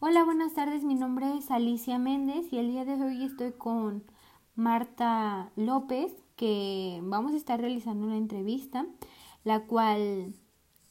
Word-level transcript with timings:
Hola, 0.00 0.24
buenas 0.24 0.54
tardes. 0.54 0.82
Mi 0.82 0.96
nombre 0.96 1.36
es 1.38 1.50
Alicia 1.52 1.98
Méndez 1.98 2.52
y 2.52 2.58
el 2.58 2.68
día 2.68 2.84
de 2.84 2.94
hoy 2.94 3.24
estoy 3.24 3.52
con 3.52 4.02
Marta 4.56 5.52
López, 5.54 6.12
que 6.34 6.98
vamos 7.04 7.32
a 7.32 7.36
estar 7.36 7.60
realizando 7.60 8.04
una 8.06 8.16
entrevista, 8.16 8.86
la 9.44 9.66
cual 9.66 10.34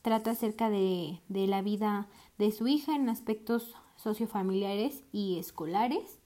trata 0.01 0.31
acerca 0.31 0.69
de, 0.69 1.21
de 1.27 1.47
la 1.47 1.61
vida 1.61 2.07
de 2.37 2.51
su 2.51 2.67
hija 2.67 2.95
en 2.95 3.09
aspectos 3.09 3.75
sociofamiliares 3.97 5.03
y 5.11 5.37
escolares. 5.37 6.19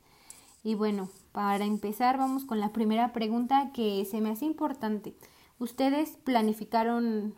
Y 0.64 0.76
bueno, 0.76 1.10
para 1.32 1.66
empezar 1.66 2.18
vamos 2.18 2.46
con 2.46 2.60
la 2.60 2.74
primera 2.74 3.12
pregunta 3.12 3.72
que 3.74 4.06
se 4.06 4.22
me 4.22 4.30
hace 4.30 4.46
importante. 4.46 5.16
¿Ustedes 5.58 6.18
planificaron 6.24 7.34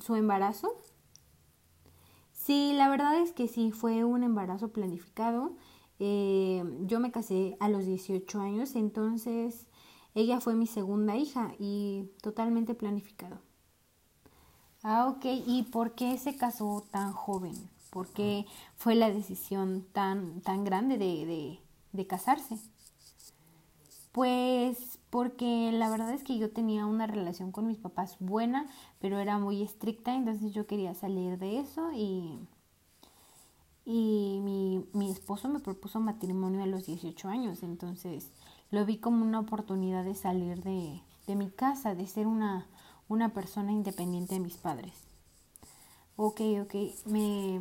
su 0.00 0.16
embarazo? 0.16 0.76
Sí, 2.46 2.72
la 2.74 2.88
verdad 2.88 3.20
es 3.20 3.32
que 3.32 3.48
sí, 3.48 3.72
fue 3.72 4.04
un 4.04 4.22
embarazo 4.22 4.68
planificado. 4.72 5.56
Eh, 5.98 6.62
yo 6.82 7.00
me 7.00 7.10
casé 7.10 7.56
a 7.60 7.68
los 7.68 7.84
18 7.86 8.40
años, 8.40 8.76
entonces 8.76 9.66
ella 10.14 10.40
fue 10.40 10.54
mi 10.54 10.66
segunda 10.66 11.16
hija 11.16 11.54
y 11.58 12.10
totalmente 12.22 12.74
planificado. 12.74 13.38
Ah, 14.82 15.08
ok. 15.08 15.24
¿Y 15.46 15.64
por 15.64 15.94
qué 15.94 16.16
se 16.18 16.36
casó 16.36 16.84
tan 16.90 17.12
joven? 17.12 17.54
¿Por 17.90 18.08
qué 18.08 18.46
fue 18.76 18.94
la 18.94 19.10
decisión 19.10 19.86
tan, 19.92 20.40
tan 20.42 20.64
grande 20.64 20.98
de, 20.98 21.26
de, 21.26 21.60
de 21.92 22.06
casarse? 22.06 22.58
Pues 24.12 24.95
porque 25.10 25.70
la 25.72 25.88
verdad 25.88 26.12
es 26.12 26.22
que 26.22 26.38
yo 26.38 26.50
tenía 26.50 26.86
una 26.86 27.06
relación 27.06 27.52
con 27.52 27.66
mis 27.66 27.78
papás 27.78 28.16
buena, 28.18 28.66
pero 29.00 29.18
era 29.18 29.38
muy 29.38 29.62
estricta, 29.62 30.14
entonces 30.14 30.52
yo 30.52 30.66
quería 30.66 30.94
salir 30.94 31.38
de 31.38 31.60
eso 31.60 31.92
y, 31.94 32.38
y 33.84 34.40
mi, 34.42 34.84
mi 34.92 35.10
esposo 35.10 35.48
me 35.48 35.60
propuso 35.60 36.00
matrimonio 36.00 36.62
a 36.62 36.66
los 36.66 36.86
18 36.86 37.28
años, 37.28 37.62
entonces 37.62 38.30
lo 38.70 38.84
vi 38.84 38.98
como 38.98 39.24
una 39.24 39.40
oportunidad 39.40 40.04
de 40.04 40.14
salir 40.14 40.62
de, 40.62 41.00
de 41.26 41.36
mi 41.36 41.50
casa, 41.50 41.94
de 41.94 42.06
ser 42.06 42.26
una, 42.26 42.66
una 43.08 43.32
persona 43.32 43.72
independiente 43.72 44.34
de 44.34 44.40
mis 44.40 44.56
padres. 44.56 44.94
Ok, 46.16 46.40
ok, 46.62 46.74
me... 47.06 47.60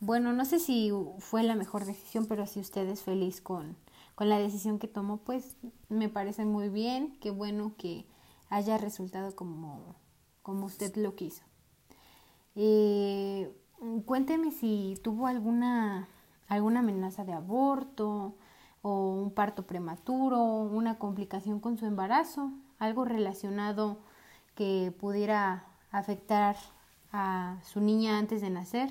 Bueno, 0.00 0.32
no 0.32 0.44
sé 0.44 0.60
si 0.60 0.92
fue 1.18 1.42
la 1.42 1.56
mejor 1.56 1.84
decisión, 1.84 2.26
pero 2.26 2.46
si 2.46 2.60
usted 2.60 2.88
es 2.88 3.02
feliz 3.02 3.40
con, 3.40 3.76
con 4.18 4.28
la 4.28 4.40
decisión 4.40 4.80
que 4.80 4.88
tomó, 4.88 5.18
pues 5.18 5.56
me 5.88 6.08
parece 6.08 6.44
muy 6.44 6.70
bien, 6.70 7.16
qué 7.20 7.30
bueno 7.30 7.74
que 7.78 8.04
haya 8.50 8.76
resultado 8.76 9.36
como, 9.36 9.94
como 10.42 10.66
usted 10.66 10.96
lo 10.96 11.14
quiso. 11.14 11.44
Eh, 12.56 13.48
cuénteme 14.06 14.50
si 14.50 14.98
tuvo 15.04 15.28
alguna, 15.28 16.08
alguna 16.48 16.80
amenaza 16.80 17.24
de 17.24 17.32
aborto 17.32 18.34
o 18.82 19.22
un 19.22 19.30
parto 19.30 19.68
prematuro, 19.68 20.42
una 20.42 20.98
complicación 20.98 21.60
con 21.60 21.78
su 21.78 21.86
embarazo, 21.86 22.50
algo 22.80 23.04
relacionado 23.04 24.00
que 24.56 24.92
pudiera 24.98 25.64
afectar 25.92 26.56
a 27.12 27.60
su 27.62 27.80
niña 27.80 28.18
antes 28.18 28.40
de 28.40 28.50
nacer. 28.50 28.90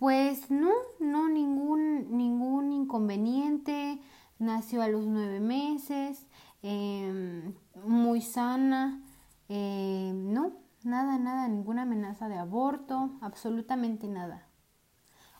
Pues 0.00 0.50
no, 0.50 0.72
no, 0.98 1.28
ningún, 1.28 2.16
ningún 2.16 2.72
inconveniente. 2.72 4.00
Nació 4.38 4.80
a 4.80 4.88
los 4.88 5.04
nueve 5.04 5.40
meses, 5.40 6.26
eh, 6.62 7.52
muy 7.84 8.22
sana. 8.22 9.02
Eh, 9.50 10.12
no, 10.14 10.52
nada, 10.84 11.18
nada, 11.18 11.46
ninguna 11.48 11.82
amenaza 11.82 12.30
de 12.30 12.38
aborto, 12.38 13.10
absolutamente 13.20 14.08
nada. 14.08 14.46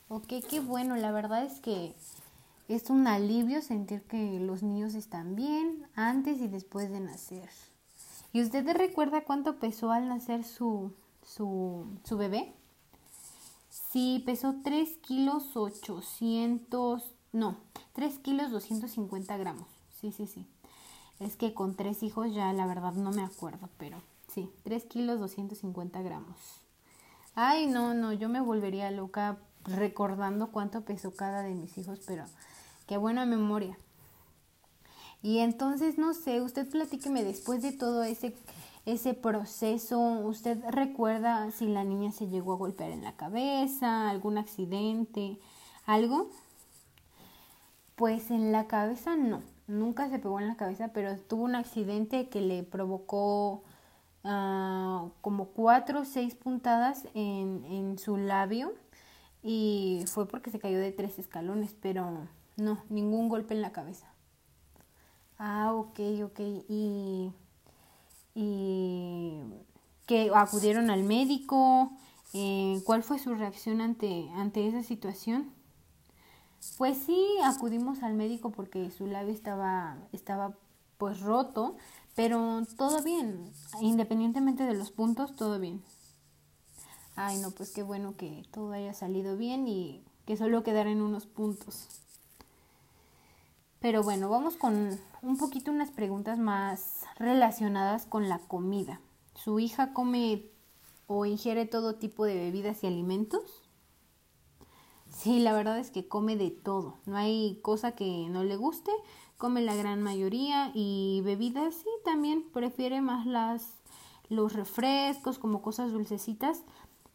Ok, 0.09 0.27
qué 0.51 0.61
bueno, 0.61 0.95
la 0.97 1.11
verdad 1.11 1.43
es 1.43 1.61
que 1.61 1.97
es 2.69 2.91
un 2.91 3.07
alivio 3.07 3.63
sentir 3.63 4.03
que 4.03 4.41
los 4.41 4.63
niños 4.63 4.95
están 4.95 5.37
bien 5.37 5.87
antes 5.95 6.39
y 6.39 6.49
después 6.49 6.91
de 6.91 7.01
nacer. 7.01 7.49
¿Y 8.35 8.43
usted 8.43 8.77
recuerda 8.77 9.25
cuánto 9.25 9.59
pesó 9.59 9.91
al 9.91 10.07
nacer 10.07 10.45
su, 10.45 10.93
su, 11.23 11.87
su 12.05 12.19
bebé? 12.19 12.60
Sí, 13.71 14.23
pesó 14.27 14.57
3 14.65 14.97
kilos 14.99 15.57
800, 15.57 17.05
no, 17.33 17.57
3 17.93 18.19
kilos 18.19 18.51
250 18.51 19.37
gramos. 19.37 19.69
Sí, 20.01 20.11
sí, 20.13 20.27
sí. 20.27 20.47
Es 21.21 21.37
que 21.37 21.55
con 21.55 21.77
tres 21.77 22.03
hijos 22.03 22.35
ya 22.35 22.53
la 22.53 22.67
verdad 22.67 22.95
no 22.95 23.13
me 23.13 23.23
acuerdo, 23.23 23.69
pero 23.79 24.03
sí, 24.27 24.51
3 24.65 24.85
kilos 24.85 25.21
250 25.21 26.03
gramos. 26.03 26.37
Ay, 27.35 27.67
no, 27.67 27.95
no, 27.95 28.13
yo 28.13 28.29
me 28.29 28.41
volvería 28.41 28.91
loca 28.91 29.39
recordando 29.65 30.51
cuánto 30.51 30.81
pesó 30.81 31.15
cada 31.15 31.43
de 31.43 31.55
mis 31.55 31.79
hijos, 31.79 32.01
pero 32.07 32.25
qué 32.89 32.97
buena 32.97 33.25
memoria. 33.25 33.79
Y 35.23 35.39
entonces, 35.39 35.99
no 35.99 36.15
sé, 36.15 36.41
usted 36.41 36.69
platíqueme 36.69 37.23
después 37.23 37.63
de 37.63 37.73
todo 37.73 38.03
ese 38.03 38.35
ese 38.93 39.15
proceso? 39.15 39.99
¿Usted 40.01 40.59
recuerda 40.69 41.51
si 41.51 41.67
la 41.67 41.85
niña 41.85 42.13
se 42.13 42.29
llegó 42.29 42.53
a 42.53 42.57
golpear 42.57 42.91
en 42.91 43.03
la 43.03 43.17
cabeza, 43.17 44.09
algún 44.09 44.39
accidente, 44.39 45.39
algo? 45.87 46.31
Pues 47.97 48.31
en 48.31 48.53
la 48.53 48.67
cabeza 48.67 49.17
no, 49.17 49.43
nunca 49.67 50.09
se 50.09 50.19
pegó 50.19 50.41
en 50.41 50.49
la 50.49 50.57
cabeza, 50.57 50.89
pero 50.93 51.17
tuvo 51.19 51.45
un 51.45 51.55
accidente 51.55 52.29
que 52.29 52.41
le 52.41 52.63
provocó 52.63 53.63
uh, 54.25 55.11
como 55.21 55.47
cuatro 55.49 56.01
o 56.01 56.05
seis 56.05 56.35
puntadas 56.35 57.07
en, 57.15 57.65
en 57.67 57.99
su 57.99 58.17
labio 58.17 58.73
y 59.43 60.05
fue 60.07 60.27
porque 60.27 60.51
se 60.51 60.59
cayó 60.59 60.79
de 60.79 60.93
tres 60.93 61.19
escalones, 61.19 61.75
pero 61.81 62.27
no, 62.57 62.83
ningún 62.89 63.29
golpe 63.29 63.55
en 63.55 63.63
la 63.63 63.73
cabeza. 63.73 64.07
Ah, 65.39 65.73
ok, 65.73 65.99
ok. 66.25 66.41
Y 66.69 67.33
y 68.41 69.43
que 70.07 70.31
acudieron 70.35 70.89
al 70.89 71.03
médico, 71.03 71.93
eh, 72.33 72.81
cuál 72.87 73.03
fue 73.03 73.19
su 73.19 73.35
reacción 73.35 73.83
ante, 73.83 74.31
ante 74.31 74.67
esa 74.67 74.83
situación. 74.83 75.53
Pues 76.79 76.97
sí, 77.05 77.23
acudimos 77.45 78.03
al 78.03 78.15
médico 78.15 78.51
porque 78.51 78.91
su 78.91 79.07
labio 79.07 79.35
estaba, 79.35 79.99
estaba 80.13 80.55
pues 80.97 81.21
roto, 81.21 81.77
pero 82.17 82.63
todo 82.79 83.03
bien, 83.03 83.53
independientemente 83.83 84.65
de 84.65 84.75
los 84.75 84.91
puntos, 84.91 85.37
todo 85.37 85.61
bien. 85.61 85.83
Ay, 87.17 87.39
no, 87.41 87.51
pues 87.51 87.71
qué 87.73 87.83
bueno 87.83 88.17
que 88.17 88.47
todo 88.53 88.73
haya 88.73 88.95
salido 88.95 89.37
bien 89.37 89.69
y 89.69 90.03
que 90.25 90.39
solo 90.39 90.63
quedaran 90.63 91.03
unos 91.03 91.27
puntos. 91.27 91.89
Pero 93.81 94.03
bueno, 94.03 94.29
vamos 94.29 94.57
con 94.57 95.01
un 95.23 95.39
poquito 95.39 95.71
unas 95.71 95.91
preguntas 95.91 96.39
más 96.39 97.07
relacionadas 97.19 98.05
con 98.05 98.29
la 98.29 98.39
comida. 98.39 99.01
¿Su 99.35 99.59
hija 99.59 99.95
come 99.95 100.51
o 101.07 101.25
ingiere 101.25 101.65
todo 101.65 101.95
tipo 101.95 102.27
de 102.27 102.35
bebidas 102.35 102.85
y 102.85 102.87
alimentos? 102.87 103.63
Sí, 105.09 105.41
la 105.41 105.55
verdad 105.55 105.79
es 105.79 105.91
que 105.91 106.07
come 106.07 106.37
de 106.37 106.51
todo. 106.51 106.99
No 107.07 107.17
hay 107.17 107.59
cosa 107.63 107.93
que 107.93 108.29
no 108.29 108.45
le 108.45 108.57
guste. 108.57 108.93
Come 109.39 109.63
la 109.63 109.75
gran 109.75 110.03
mayoría 110.03 110.71
y 110.75 111.23
bebidas 111.25 111.75
sí 111.75 111.89
también 112.05 112.51
prefiere 112.53 113.01
más 113.01 113.25
las 113.25 113.81
los 114.29 114.53
refrescos 114.53 115.39
como 115.39 115.61
cosas 115.61 115.91
dulcecitas, 115.91 116.63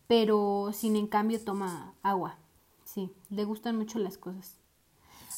pero 0.07 0.71
sin 0.73 0.95
en 0.95 1.07
cambio 1.07 1.41
toma 1.43 1.93
agua. 2.03 2.37
Sí, 2.83 3.11
le 3.29 3.45
gustan 3.45 3.77
mucho 3.77 3.99
las 3.99 4.17
cosas. 4.17 4.64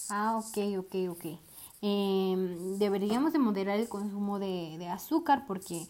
Ah, 0.10 0.38
ok, 0.38 0.58
ok, 0.80 0.96
ok. 1.10 1.26
Em, 1.82 2.78
deberíamos 2.80 3.34
de 3.34 3.40
moderar 3.40 3.78
el 3.80 3.90
consumo 3.90 4.40
de, 4.40 4.78
de 4.80 4.88
azúcar 4.90 5.46
porque 5.46 5.88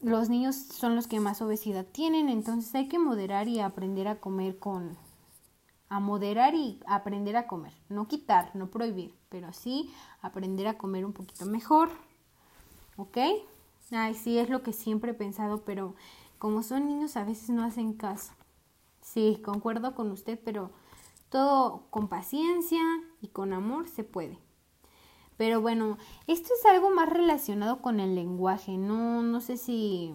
los 0.00 0.28
niños 0.28 0.56
son 0.56 0.94
los 0.96 1.06
que 1.06 1.20
más 1.20 1.42
obesidad 1.42 1.84
tienen, 1.86 2.28
entonces 2.28 2.74
hay 2.74 2.88
que 2.88 2.98
moderar 2.98 3.48
y 3.48 3.60
aprender 3.60 4.06
a 4.08 4.20
comer 4.20 4.58
con, 4.58 4.96
a 5.88 6.00
moderar 6.00 6.54
y 6.54 6.80
aprender 6.86 7.36
a 7.36 7.46
comer, 7.46 7.72
no 7.88 8.08
quitar, 8.08 8.54
no 8.56 8.68
prohibir, 8.70 9.14
pero 9.28 9.52
sí 9.52 9.90
aprender 10.22 10.68
a 10.68 10.78
comer 10.78 11.04
un 11.06 11.12
poquito 11.12 11.46
mejor, 11.46 11.90
¿ok? 12.96 13.18
Ay, 13.90 14.14
sí, 14.14 14.38
es 14.38 14.50
lo 14.50 14.62
que 14.62 14.72
siempre 14.72 15.12
he 15.12 15.14
pensado, 15.14 15.62
pero 15.64 15.94
como 16.38 16.62
son 16.62 16.86
niños 16.86 17.16
a 17.16 17.24
veces 17.24 17.50
no 17.50 17.64
hacen 17.64 17.94
caso. 17.94 18.32
Sí, 19.02 19.40
concuerdo 19.44 19.94
con 19.94 20.10
usted, 20.10 20.38
pero 20.44 20.70
todo 21.30 21.86
con 21.90 22.08
paciencia 22.08 22.80
y 23.20 23.28
con 23.28 23.52
amor 23.52 23.88
se 23.88 24.04
puede. 24.04 24.38
Pero 25.36 25.60
bueno, 25.60 25.98
esto 26.26 26.48
es 26.52 26.66
algo 26.66 26.90
más 26.90 27.08
relacionado 27.08 27.80
con 27.80 28.00
el 28.00 28.14
lenguaje. 28.14 28.76
No, 28.76 29.22
no 29.22 29.40
sé 29.40 29.56
si 29.56 30.12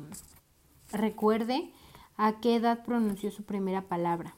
recuerde 0.92 1.72
a 2.18 2.40
qué 2.42 2.56
edad 2.56 2.84
pronunció 2.84 3.32
su 3.32 3.44
primera 3.44 3.88
palabra. 3.88 4.36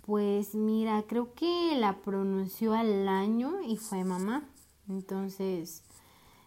Pues 0.00 0.56
mira, 0.56 1.04
creo 1.06 1.32
que 1.34 1.76
la 1.78 2.02
pronunció 2.02 2.74
al 2.74 3.08
año 3.08 3.60
y 3.62 3.76
fue 3.76 4.02
mamá. 4.02 4.48
Entonces, 4.88 5.84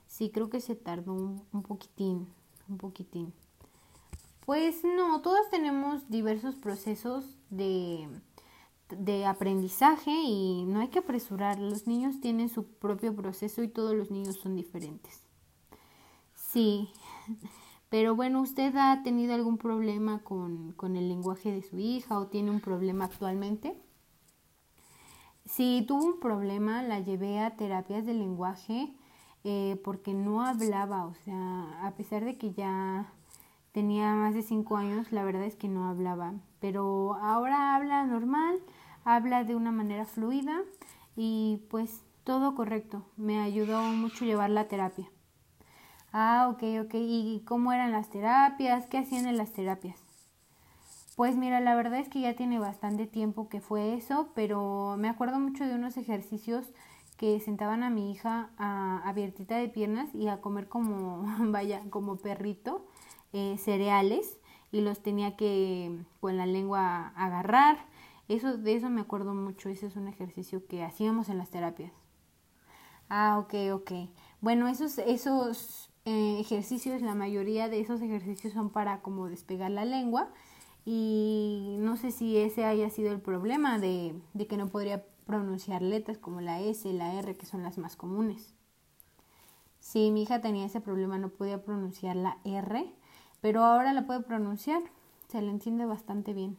sí, 0.08 0.30
creo 0.30 0.50
que 0.50 0.60
se 0.60 0.76
tardó 0.76 1.14
un, 1.14 1.44
un 1.54 1.64
poquitín, 1.64 2.28
un 2.68 2.78
poquitín. 2.78 3.34
Pues 4.46 4.84
no, 4.84 5.22
todos 5.22 5.50
tenemos 5.50 6.10
diversos 6.10 6.56
procesos 6.56 7.38
de, 7.50 8.10
de 8.90 9.26
aprendizaje 9.26 10.12
y 10.12 10.66
no 10.66 10.80
hay 10.80 10.90
que 10.90 11.00
apresurar. 11.00 11.60
Los 11.60 11.88
niños 11.88 12.20
tienen 12.20 12.50
su 12.50 12.66
propio 12.66 13.16
proceso 13.16 13.64
y 13.64 13.68
todos 13.68 13.96
los 13.96 14.12
niños 14.12 14.38
son 14.38 14.56
diferentes. 14.56 15.24
Sí, 16.36 16.90
pero 17.90 18.16
bueno, 18.16 18.42
¿usted 18.42 18.76
ha 18.76 19.02
tenido 19.04 19.34
algún 19.34 19.58
problema 19.58 20.24
con, 20.24 20.74
con 20.74 20.96
el 20.96 21.10
lenguaje 21.10 21.52
de 21.52 21.62
su 21.62 21.78
hija 21.78 22.20
o 22.20 22.28
tiene 22.28 22.52
un 22.52 22.60
problema 22.60 23.06
actualmente? 23.06 23.76
Si 25.46 25.84
tuvo 25.88 26.06
un 26.06 26.20
problema, 26.20 26.84
la 26.84 27.00
llevé 27.00 27.40
a 27.40 27.56
terapias 27.58 28.06
de 28.06 28.14
lenguaje 28.14 28.96
eh, 29.44 29.80
porque 29.84 30.14
no 30.14 30.46
hablaba, 30.46 31.06
o 31.06 31.14
sea, 31.26 31.86
a 31.86 31.92
pesar 31.98 32.24
de 32.24 32.38
que 32.38 32.54
ya 32.54 33.12
tenía 33.74 34.14
más 34.14 34.34
de 34.34 34.44
cinco 34.44 34.78
años, 34.78 35.12
la 35.12 35.26
verdad 35.26 35.44
es 35.44 35.56
que 35.56 35.68
no 35.68 35.90
hablaba, 35.90 36.36
pero 36.62 37.16
ahora 37.16 37.76
habla 37.76 38.06
normal, 38.06 38.60
habla 39.04 39.44
de 39.44 39.56
una 39.56 39.72
manera 39.72 40.06
fluida 40.06 40.62
y 41.18 41.64
pues 41.70 42.04
todo 42.24 42.56
correcto, 42.56 43.04
me 43.18 43.42
ayudó 43.42 43.82
mucho 43.82 44.24
llevar 44.24 44.52
la 44.52 44.70
terapia. 44.70 45.10
Ah, 46.14 46.48
ok, 46.54 46.86
ok, 46.86 46.94
¿y 46.94 47.42
cómo 47.46 47.74
eran 47.74 47.92
las 47.92 48.10
terapias? 48.12 48.86
¿Qué 48.86 49.00
hacían 49.00 49.26
en 49.26 49.38
las 49.38 49.52
terapias? 49.52 50.00
Pues 51.16 51.36
mira, 51.36 51.60
la 51.60 51.76
verdad 51.76 52.00
es 52.00 52.10
que 52.10 52.22
ya 52.22 52.36
tiene 52.36 52.60
bastante 52.60 53.08
tiempo 53.08 53.50
que 53.50 53.62
fue 53.62 53.96
eso, 53.96 54.30
pero 54.36 54.96
me 54.98 55.10
acuerdo 55.10 55.40
mucho 55.40 55.66
de 55.66 55.74
unos 55.76 55.98
ejercicios 55.98 56.68
que 57.18 57.40
sentaban 57.40 57.84
a 57.84 57.90
mi 57.90 58.12
hija 58.12 58.50
a, 58.58 59.02
abiertita 59.08 59.58
de 59.58 59.70
piernas 59.70 60.14
y 60.14 60.28
a 60.28 60.42
comer 60.42 60.68
como, 60.68 61.24
vaya, 61.52 61.82
como 61.90 62.18
perrito, 62.18 62.86
eh, 63.34 63.58
cereales 63.58 64.40
y 64.72 64.82
los 64.82 65.02
tenía 65.04 65.36
que 65.36 66.06
con 66.20 66.38
la 66.38 66.46
lengua 66.46 67.10
agarrar. 67.16 67.78
Eso, 68.28 68.58
de 68.58 68.76
eso 68.76 68.90
me 68.90 69.02
acuerdo 69.02 69.34
mucho, 69.34 69.70
ese 69.70 69.88
es 69.88 69.96
un 69.96 70.08
ejercicio 70.08 70.66
que 70.68 70.84
hacíamos 70.84 71.30
en 71.30 71.38
las 71.38 71.50
terapias. 71.50 71.92
Ah, 73.10 73.38
ok, 73.40 73.54
ok. 73.74 73.92
Bueno, 74.42 74.68
esos, 74.68 74.98
esos 74.98 75.92
eh, 76.06 76.38
ejercicios, 76.40 77.02
la 77.02 77.16
mayoría 77.16 77.70
de 77.70 77.80
esos 77.80 78.02
ejercicios 78.02 78.54
son 78.54 78.70
para 78.70 79.02
como 79.02 79.28
despegar 79.28 79.72
la 79.72 79.86
lengua 79.86 80.32
y 80.86 81.78
no 81.80 81.96
sé 81.98 82.12
si 82.12 82.38
ese 82.38 82.66
haya 82.66 82.90
sido 82.90 83.12
el 83.12 83.22
problema 83.22 83.80
de, 83.80 84.16
de 84.34 84.48
que 84.48 84.58
no 84.58 84.68
podría 84.68 85.06
pronunciar 85.26 85.82
letras 85.82 86.18
como 86.18 86.42
la 86.42 86.60
S, 86.62 86.92
la 86.92 87.14
R, 87.14 87.36
que 87.36 87.46
son 87.46 87.64
las 87.64 87.78
más 87.78 87.96
comunes. 87.96 88.54
Sí, 89.80 90.12
mi 90.12 90.24
hija 90.24 90.42
tenía 90.42 90.66
ese 90.66 90.82
problema, 90.82 91.18
no 91.18 91.30
podía 91.30 91.64
pronunciar 91.64 92.16
la 92.16 92.38
R, 92.46 92.94
pero 93.44 93.66
ahora 93.66 93.92
la 93.92 94.08
puede 94.08 94.22
pronunciar, 94.22 94.82
se 95.28 95.42
la 95.42 95.52
entiende 95.52 95.84
bastante 95.86 96.34
bien. 96.34 96.58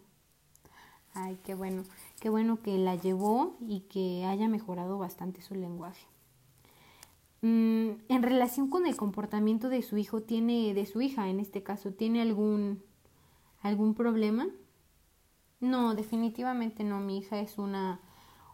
Ay, 1.14 1.38
qué 1.42 1.54
bueno, 1.54 1.82
qué 2.20 2.28
bueno 2.28 2.60
que 2.60 2.76
la 2.76 2.94
llevó 2.94 3.56
y 3.66 3.80
que 3.88 4.26
haya 4.26 4.48
mejorado 4.48 4.98
bastante 4.98 5.40
su 5.40 5.54
lenguaje. 5.54 6.06
Mm, 7.40 8.02
en 8.10 8.22
relación 8.22 8.68
con 8.68 8.84
el 8.84 8.96
comportamiento 8.96 9.70
de 9.70 9.80
su 9.80 9.96
hijo, 9.96 10.20
tiene, 10.20 10.74
de 10.74 10.84
su 10.84 11.00
hija 11.00 11.28
en 11.30 11.40
este 11.40 11.62
caso, 11.62 11.94
¿tiene 11.94 12.20
algún, 12.20 12.82
algún 13.62 13.94
problema? 13.94 14.46
No, 15.60 15.94
definitivamente 15.94 16.84
no. 16.84 17.00
Mi 17.00 17.16
hija 17.16 17.40
es 17.40 17.56
una 17.56 17.98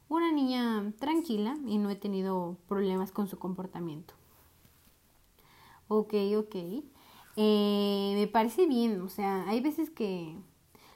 una 0.08 0.32
niña 0.32 0.92
tranquila 1.00 1.56
y 1.66 1.78
no 1.78 1.90
he 1.90 1.96
tenido 1.96 2.56
problemas 2.68 3.10
con 3.10 3.26
su 3.26 3.40
comportamiento. 3.40 4.14
Ok, 5.88 6.14
ok. 6.36 6.84
Eh, 7.36 8.14
me 8.16 8.26
parece 8.26 8.66
bien, 8.66 9.00
o 9.02 9.08
sea, 9.08 9.48
hay 9.48 9.60
veces 9.60 9.90
que 9.90 10.36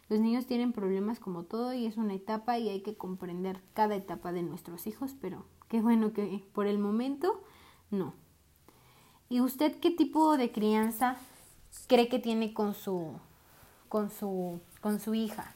los 0.08 0.20
niños 0.20 0.46
tienen 0.46 0.72
problemas 0.72 1.20
como 1.20 1.44
todo 1.44 1.72
y 1.72 1.86
es 1.86 1.96
una 1.96 2.14
etapa 2.14 2.58
y 2.58 2.68
hay 2.68 2.82
que 2.82 2.96
comprender 2.96 3.62
cada 3.72 3.94
etapa 3.96 4.32
de 4.32 4.42
nuestros 4.42 4.86
hijos, 4.86 5.14
pero 5.20 5.46
qué 5.68 5.80
bueno 5.80 6.12
que 6.12 6.44
por 6.52 6.66
el 6.66 6.78
momento 6.78 7.42
no. 7.90 8.14
¿Y 9.28 9.40
usted 9.40 9.80
qué 9.80 9.90
tipo 9.90 10.36
de 10.36 10.52
crianza 10.52 11.16
cree 11.88 12.08
que 12.08 12.18
tiene 12.18 12.52
con 12.54 12.74
su 12.74 13.18
con 13.88 14.10
su 14.10 14.60
con 14.80 15.00
su 15.00 15.14
hija? 15.14 15.54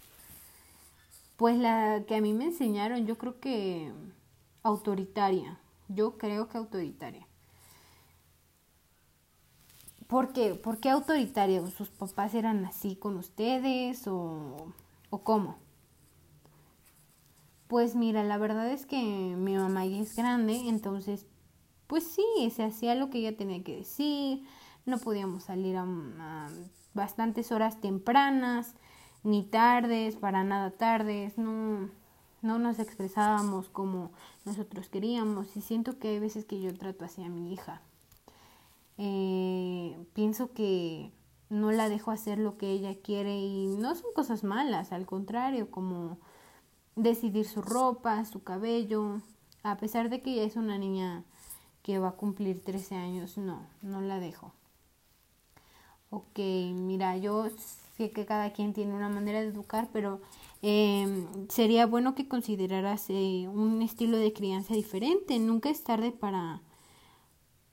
Pues 1.37 1.57
la 1.57 2.03
que 2.09 2.17
a 2.17 2.21
mí 2.21 2.33
me 2.33 2.47
enseñaron, 2.47 3.07
yo 3.07 3.17
creo 3.17 3.39
que 3.39 3.93
autoritaria. 4.65 5.61
Yo 5.89 6.19
creo 6.19 6.49
que 6.49 6.59
autoritaria. 6.59 7.28
¿Por 10.09 10.33
qué? 10.33 10.55
¿Por 10.55 10.79
qué 10.79 10.91
autoritaria? 10.91 11.65
¿Sus 11.69 11.91
papás 11.91 12.35
eran 12.35 12.65
así 12.65 12.97
con 12.97 13.17
ustedes 13.19 14.09
o, 14.09 14.73
o 15.11 15.19
cómo? 15.23 15.59
Pues 17.69 17.95
mira, 17.95 18.25
la 18.25 18.39
verdad 18.39 18.71
es 18.73 18.87
que 18.87 18.97
mi 18.97 19.55
mamá 19.57 19.85
ya 19.85 19.99
es 19.99 20.17
grande, 20.17 20.69
entonces, 20.69 21.27
pues 21.87 22.05
sí, 22.05 22.51
se 22.51 22.65
hacía 22.65 22.95
lo 22.95 23.11
que 23.11 23.19
ella 23.19 23.37
tenía 23.37 23.63
que 23.63 23.77
decir, 23.77 24.43
no 24.87 24.97
podíamos 24.99 25.45
salir 25.45 25.77
a 25.77 25.87
bastantes 26.95 27.53
horas 27.53 27.79
tempranas, 27.81 28.75
ni 29.23 29.43
tardes, 29.43 30.17
para 30.17 30.43
nada 30.45 30.71
tardes, 30.71 31.37
no, 31.37 31.91
no 32.41 32.59
nos 32.59 32.79
expresábamos 32.79 33.69
como 33.69 34.13
nosotros 34.47 34.89
queríamos 34.89 35.55
y 35.55 35.61
siento 35.61 35.99
que 35.99 36.09
hay 36.09 36.19
veces 36.19 36.47
que 36.47 36.63
yo 36.63 36.73
trato 36.75 37.05
así 37.05 37.23
a 37.23 37.29
mi 37.29 37.53
hija. 37.53 37.83
Eh, 38.99 39.97
pienso 40.13 40.53
que 40.53 41.13
no 41.51 41.73
la 41.73 41.89
dejo 41.89 42.11
hacer 42.11 42.39
lo 42.39 42.59
que 42.59 42.73
ella 42.73 42.97
quiere 43.01 43.39
y 43.39 43.69
no 43.69 43.95
son 43.95 44.13
cosas 44.15 44.45
malas, 44.45 44.93
al 44.93 45.07
contrario, 45.07 45.71
como 45.71 46.19
decidir 46.97 47.47
su 47.47 47.63
ropa, 47.63 48.25
su 48.25 48.43
cabello, 48.43 49.21
a 49.63 49.77
pesar 49.79 50.11
de 50.11 50.21
que 50.21 50.33
ella 50.33 50.45
es 50.45 50.57
una 50.57 50.79
niña 50.79 51.25
que 51.83 51.99
va 51.99 52.09
a 52.09 52.17
cumplir 52.17 52.63
13 52.63 52.97
años, 52.97 53.39
no, 53.39 53.67
no 53.83 54.01
la 54.01 54.21
dejo. 54.21 54.53
Ok, 56.11 56.39
mira, 56.75 57.17
yo 57.17 57.49
que 58.09 58.25
cada 58.25 58.53
quien 58.53 58.73
tiene 58.73 58.95
una 58.95 59.09
manera 59.09 59.41
de 59.41 59.49
educar, 59.49 59.89
pero 59.93 60.21
eh, 60.63 61.27
sería 61.49 61.87
bueno 61.87 62.15
que 62.15 62.29
consideraras 62.29 63.11
eh, 63.11 63.49
un 63.49 63.83
estilo 63.83 64.17
de 64.17 64.33
crianza 64.33 64.75
diferente. 64.75 65.39
Nunca 65.41 65.69
es 65.69 65.83
tarde 65.83 66.13
para, 66.13 66.63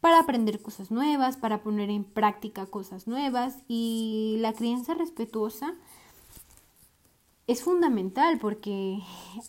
para 0.06 0.20
aprender 0.20 0.62
cosas 0.62 0.92
nuevas, 0.92 1.36
para 1.36 1.64
poner 1.64 1.90
en 1.90 2.04
práctica 2.04 2.68
cosas 2.68 3.08
nuevas 3.08 3.58
y 3.68 4.36
la 4.38 4.54
crianza 4.54 4.94
respetuosa 4.94 5.74
es 7.48 7.64
fundamental 7.64 8.38
porque 8.38 9.00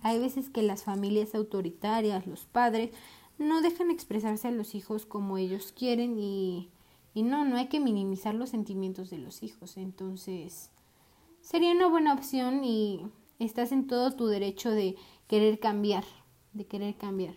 hay 0.00 0.18
veces 0.18 0.48
que 0.48 0.62
las 0.62 0.82
familias 0.82 1.34
autoritarias, 1.34 2.26
los 2.26 2.46
padres, 2.46 2.90
no 3.36 3.60
dejan 3.60 3.90
expresarse 3.90 4.48
a 4.48 4.50
los 4.50 4.74
hijos 4.74 5.04
como 5.04 5.36
ellos 5.36 5.74
quieren 5.76 6.18
y 6.18 6.70
y 7.12 7.22
no, 7.22 7.44
no 7.44 7.56
hay 7.56 7.66
que 7.66 7.78
minimizar 7.78 8.34
los 8.34 8.48
sentimientos 8.48 9.10
de 9.10 9.18
los 9.18 9.42
hijos. 9.42 9.76
Entonces, 9.76 10.70
sería 11.42 11.72
una 11.72 11.88
buena 11.88 12.14
opción 12.14 12.64
y 12.64 13.02
estás 13.38 13.72
en 13.72 13.86
todo 13.86 14.12
tu 14.12 14.26
derecho 14.26 14.70
de 14.70 14.96
querer 15.26 15.58
cambiar, 15.58 16.04
de 16.54 16.64
querer 16.64 16.96
cambiar. 16.96 17.34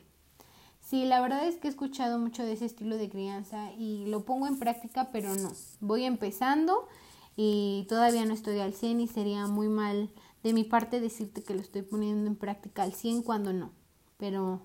Sí, 0.90 1.06
la 1.06 1.22
verdad 1.22 1.48
es 1.48 1.58
que 1.58 1.68
he 1.68 1.70
escuchado 1.70 2.18
mucho 2.18 2.44
de 2.44 2.54
ese 2.54 2.66
estilo 2.66 2.98
de 2.98 3.12
crianza 3.12 3.72
y 3.74 4.08
lo 4.08 4.26
pongo 4.26 4.48
en 4.48 4.58
práctica, 4.58 5.10
pero 5.12 5.36
no. 5.36 5.52
Voy 5.82 6.04
empezando 6.04 6.88
y 7.36 7.86
todavía 7.88 8.26
no 8.26 8.34
estoy 8.34 8.58
al 8.58 8.74
100 8.74 9.02
y 9.02 9.08
sería 9.08 9.46
muy 9.46 9.68
mal 9.68 10.10
de 10.42 10.52
mi 10.52 10.64
parte 10.64 11.00
decirte 11.00 11.44
que 11.44 11.54
lo 11.54 11.62
estoy 11.62 11.84
poniendo 11.84 12.26
en 12.26 12.36
práctica 12.36 12.82
al 12.82 12.94
100 12.94 13.22
cuando 13.22 13.54
no. 13.54 13.70
Pero 14.18 14.62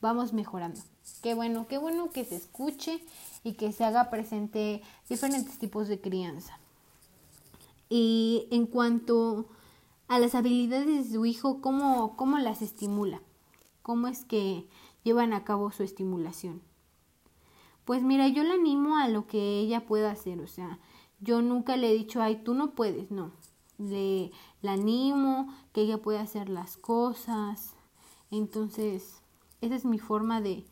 vamos 0.00 0.32
mejorando. 0.32 0.80
Qué 1.22 1.34
bueno, 1.34 1.68
qué 1.68 1.78
bueno 1.78 2.10
que 2.10 2.24
se 2.24 2.34
escuche 2.34 3.00
y 3.44 3.52
que 3.52 3.70
se 3.70 3.84
haga 3.84 4.10
presente 4.10 4.82
diferentes 5.08 5.56
tipos 5.58 5.86
de 5.86 6.00
crianza. 6.00 6.58
Y 7.88 8.48
en 8.50 8.66
cuanto 8.66 9.46
a 10.08 10.18
las 10.18 10.34
habilidades 10.34 11.04
de 11.08 11.14
su 11.14 11.24
hijo, 11.26 11.60
¿cómo, 11.60 12.16
cómo 12.16 12.38
las 12.38 12.60
estimula? 12.60 13.22
¿Cómo 13.82 14.08
es 14.08 14.24
que 14.24 14.66
llevan 15.02 15.32
a 15.32 15.44
cabo 15.44 15.70
su 15.70 15.82
estimulación? 15.82 16.62
Pues 17.84 18.02
mira, 18.02 18.28
yo 18.28 18.42
le 18.42 18.52
animo 18.52 18.96
a 18.96 19.08
lo 19.08 19.26
que 19.26 19.58
ella 19.58 19.86
pueda 19.86 20.10
hacer, 20.10 20.40
o 20.40 20.46
sea, 20.46 20.78
yo 21.20 21.42
nunca 21.42 21.76
le 21.76 21.90
he 21.90 21.94
dicho, 21.94 22.22
ay, 22.22 22.42
tú 22.44 22.54
no 22.54 22.74
puedes, 22.74 23.10
no. 23.10 23.32
Le, 23.78 24.30
la 24.62 24.72
animo, 24.72 25.52
que 25.72 25.82
ella 25.82 26.02
pueda 26.02 26.20
hacer 26.20 26.48
las 26.48 26.76
cosas. 26.76 27.76
Entonces, 28.30 29.22
esa 29.60 29.74
es 29.74 29.84
mi 29.84 29.98
forma 29.98 30.40
de, 30.40 30.66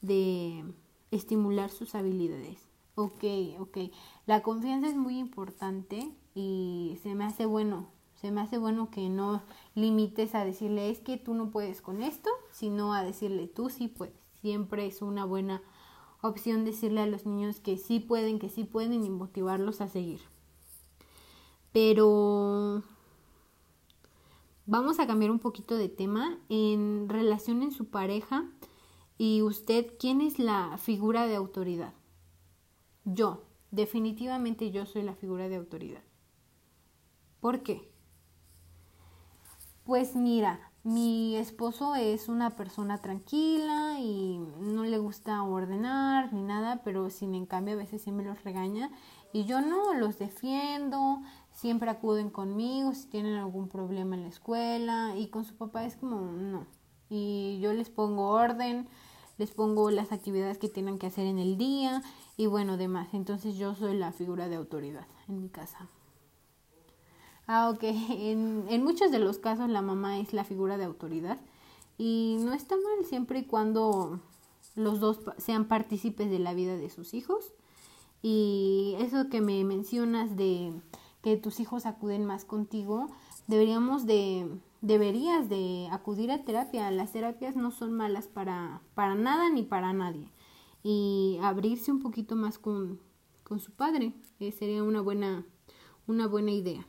de 0.00 0.64
estimular 1.10 1.70
sus 1.70 1.94
habilidades. 1.94 2.66
Ok, 2.94 3.24
ok. 3.58 3.78
La 4.26 4.42
confianza 4.42 4.88
es 4.88 4.96
muy 4.96 5.18
importante 5.18 6.10
y 6.34 6.98
se 7.02 7.14
me 7.14 7.24
hace 7.24 7.46
bueno, 7.46 7.88
se 8.26 8.32
me 8.32 8.40
hace 8.40 8.58
bueno 8.58 8.90
que 8.90 9.08
no 9.08 9.40
limites 9.76 10.34
a 10.34 10.44
decirle 10.44 10.90
es 10.90 10.98
que 10.98 11.16
tú 11.16 11.32
no 11.32 11.52
puedes 11.52 11.80
con 11.80 12.02
esto, 12.02 12.28
sino 12.50 12.92
a 12.92 13.04
decirle 13.04 13.46
tú 13.46 13.70
sí 13.70 13.86
puedes. 13.86 14.16
Siempre 14.40 14.84
es 14.84 15.00
una 15.00 15.24
buena 15.24 15.62
opción 16.22 16.64
decirle 16.64 17.02
a 17.02 17.06
los 17.06 17.24
niños 17.24 17.60
que 17.60 17.78
sí 17.78 18.00
pueden, 18.00 18.40
que 18.40 18.48
sí 18.48 18.64
pueden 18.64 19.04
y 19.04 19.10
motivarlos 19.10 19.80
a 19.80 19.86
seguir. 19.86 20.22
Pero 21.70 22.82
vamos 24.66 24.98
a 24.98 25.06
cambiar 25.06 25.30
un 25.30 25.38
poquito 25.38 25.76
de 25.76 25.88
tema. 25.88 26.36
En 26.48 27.08
relación 27.08 27.62
en 27.62 27.70
su 27.70 27.90
pareja 27.90 28.50
y 29.18 29.42
usted, 29.42 29.86
¿quién 30.00 30.20
es 30.20 30.40
la 30.40 30.78
figura 30.78 31.28
de 31.28 31.36
autoridad? 31.36 31.94
Yo, 33.04 33.44
definitivamente 33.70 34.72
yo 34.72 34.84
soy 34.84 35.02
la 35.04 35.14
figura 35.14 35.48
de 35.48 35.54
autoridad. 35.54 36.02
¿Por 37.38 37.62
qué? 37.62 37.94
Pues 39.86 40.16
mira, 40.16 40.58
mi 40.82 41.36
esposo 41.36 41.94
es 41.94 42.28
una 42.28 42.56
persona 42.56 42.98
tranquila 42.98 44.00
y 44.00 44.36
no 44.58 44.82
le 44.82 44.98
gusta 44.98 45.40
ordenar 45.44 46.32
ni 46.32 46.42
nada, 46.42 46.82
pero 46.82 47.08
sin 47.08 47.36
en 47.36 47.46
cambio 47.46 47.74
a 47.74 47.76
veces 47.76 48.02
sí 48.02 48.10
me 48.10 48.24
los 48.24 48.42
regaña 48.42 48.90
y 49.32 49.44
yo 49.44 49.60
no, 49.60 49.94
los 49.94 50.18
defiendo, 50.18 51.22
siempre 51.52 51.88
acuden 51.88 52.30
conmigo 52.30 52.94
si 52.94 53.06
tienen 53.06 53.34
algún 53.34 53.68
problema 53.68 54.16
en 54.16 54.24
la 54.24 54.28
escuela 54.28 55.14
y 55.16 55.28
con 55.28 55.44
su 55.44 55.54
papá 55.54 55.84
es 55.84 55.94
como 55.94 56.32
no. 56.32 56.66
Y 57.08 57.60
yo 57.60 57.72
les 57.72 57.88
pongo 57.88 58.30
orden, 58.30 58.88
les 59.38 59.52
pongo 59.52 59.92
las 59.92 60.10
actividades 60.10 60.58
que 60.58 60.68
tienen 60.68 60.98
que 60.98 61.06
hacer 61.06 61.26
en 61.26 61.38
el 61.38 61.58
día 61.58 62.02
y 62.36 62.46
bueno, 62.46 62.76
demás. 62.76 63.10
Entonces 63.12 63.54
yo 63.54 63.76
soy 63.76 63.96
la 63.96 64.10
figura 64.10 64.48
de 64.48 64.56
autoridad 64.56 65.06
en 65.28 65.42
mi 65.42 65.48
casa. 65.48 65.88
Ah, 67.46 67.70
ok. 67.70 67.82
En, 68.68 68.84
muchos 68.84 69.10
de 69.10 69.18
los 69.18 69.38
casos 69.38 69.68
la 69.68 69.82
mamá 69.82 70.18
es 70.18 70.32
la 70.32 70.44
figura 70.44 70.76
de 70.76 70.84
autoridad 70.84 71.38
y 71.98 72.36
no 72.40 72.52
está 72.52 72.74
mal 72.76 73.04
siempre 73.04 73.40
y 73.40 73.44
cuando 73.44 74.20
los 74.74 75.00
dos 75.00 75.20
sean 75.38 75.66
partícipes 75.66 76.30
de 76.30 76.38
la 76.38 76.54
vida 76.54 76.76
de 76.76 76.90
sus 76.90 77.14
hijos. 77.14 77.54
Y 78.22 78.96
eso 78.98 79.28
que 79.28 79.40
me 79.40 79.62
mencionas 79.64 80.36
de 80.36 80.72
que 81.22 81.36
tus 81.36 81.60
hijos 81.60 81.86
acuden 81.86 82.24
más 82.24 82.44
contigo, 82.44 83.08
deberíamos 83.46 84.06
de, 84.06 84.48
deberías 84.80 85.48
de 85.48 85.88
acudir 85.92 86.30
a 86.32 86.44
terapia. 86.44 86.90
Las 86.90 87.12
terapias 87.12 87.56
no 87.56 87.70
son 87.70 87.92
malas 87.92 88.26
para, 88.26 88.80
para 88.94 89.14
nada 89.14 89.50
ni 89.50 89.62
para 89.62 89.92
nadie. 89.92 90.28
Y 90.82 91.38
abrirse 91.42 91.92
un 91.92 92.00
poquito 92.00 92.36
más 92.36 92.58
con, 92.58 93.00
con 93.44 93.60
su 93.60 93.72
padre 93.72 94.12
eh, 94.40 94.52
sería 94.52 94.82
una 94.82 95.00
buena, 95.00 95.46
una 96.06 96.26
buena 96.26 96.50
idea. 96.50 96.86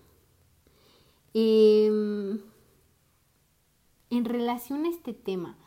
Em, 1.34 2.40
en 4.10 4.26
relación 4.26 4.86
a 4.86 4.90
este 4.90 5.14
tema, 5.14 5.58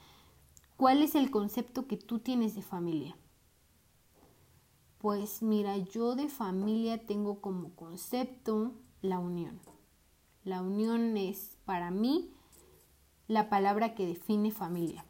¿cuál 0.77 1.03
es 1.03 1.15
el 1.15 1.31
concepto 1.31 1.87
que 1.87 1.97
tú 1.97 2.19
tienes 2.19 2.55
de 2.55 2.63
familia? 2.63 3.17
Pues 4.99 5.43
mira, 5.43 5.77
yo 5.77 6.15
de 6.15 6.29
familia 6.29 7.07
tengo 7.07 7.41
como 7.41 7.75
concepto 7.75 8.73
la 9.03 9.19
unión. 9.19 9.61
La 10.45 10.63
unión 10.63 11.17
es 11.17 11.57
para 11.65 11.91
mí 11.91 12.33
la 13.29 13.49
palabra 13.49 13.95
que 13.95 14.07
define 14.07 14.51
familia. 14.51 15.05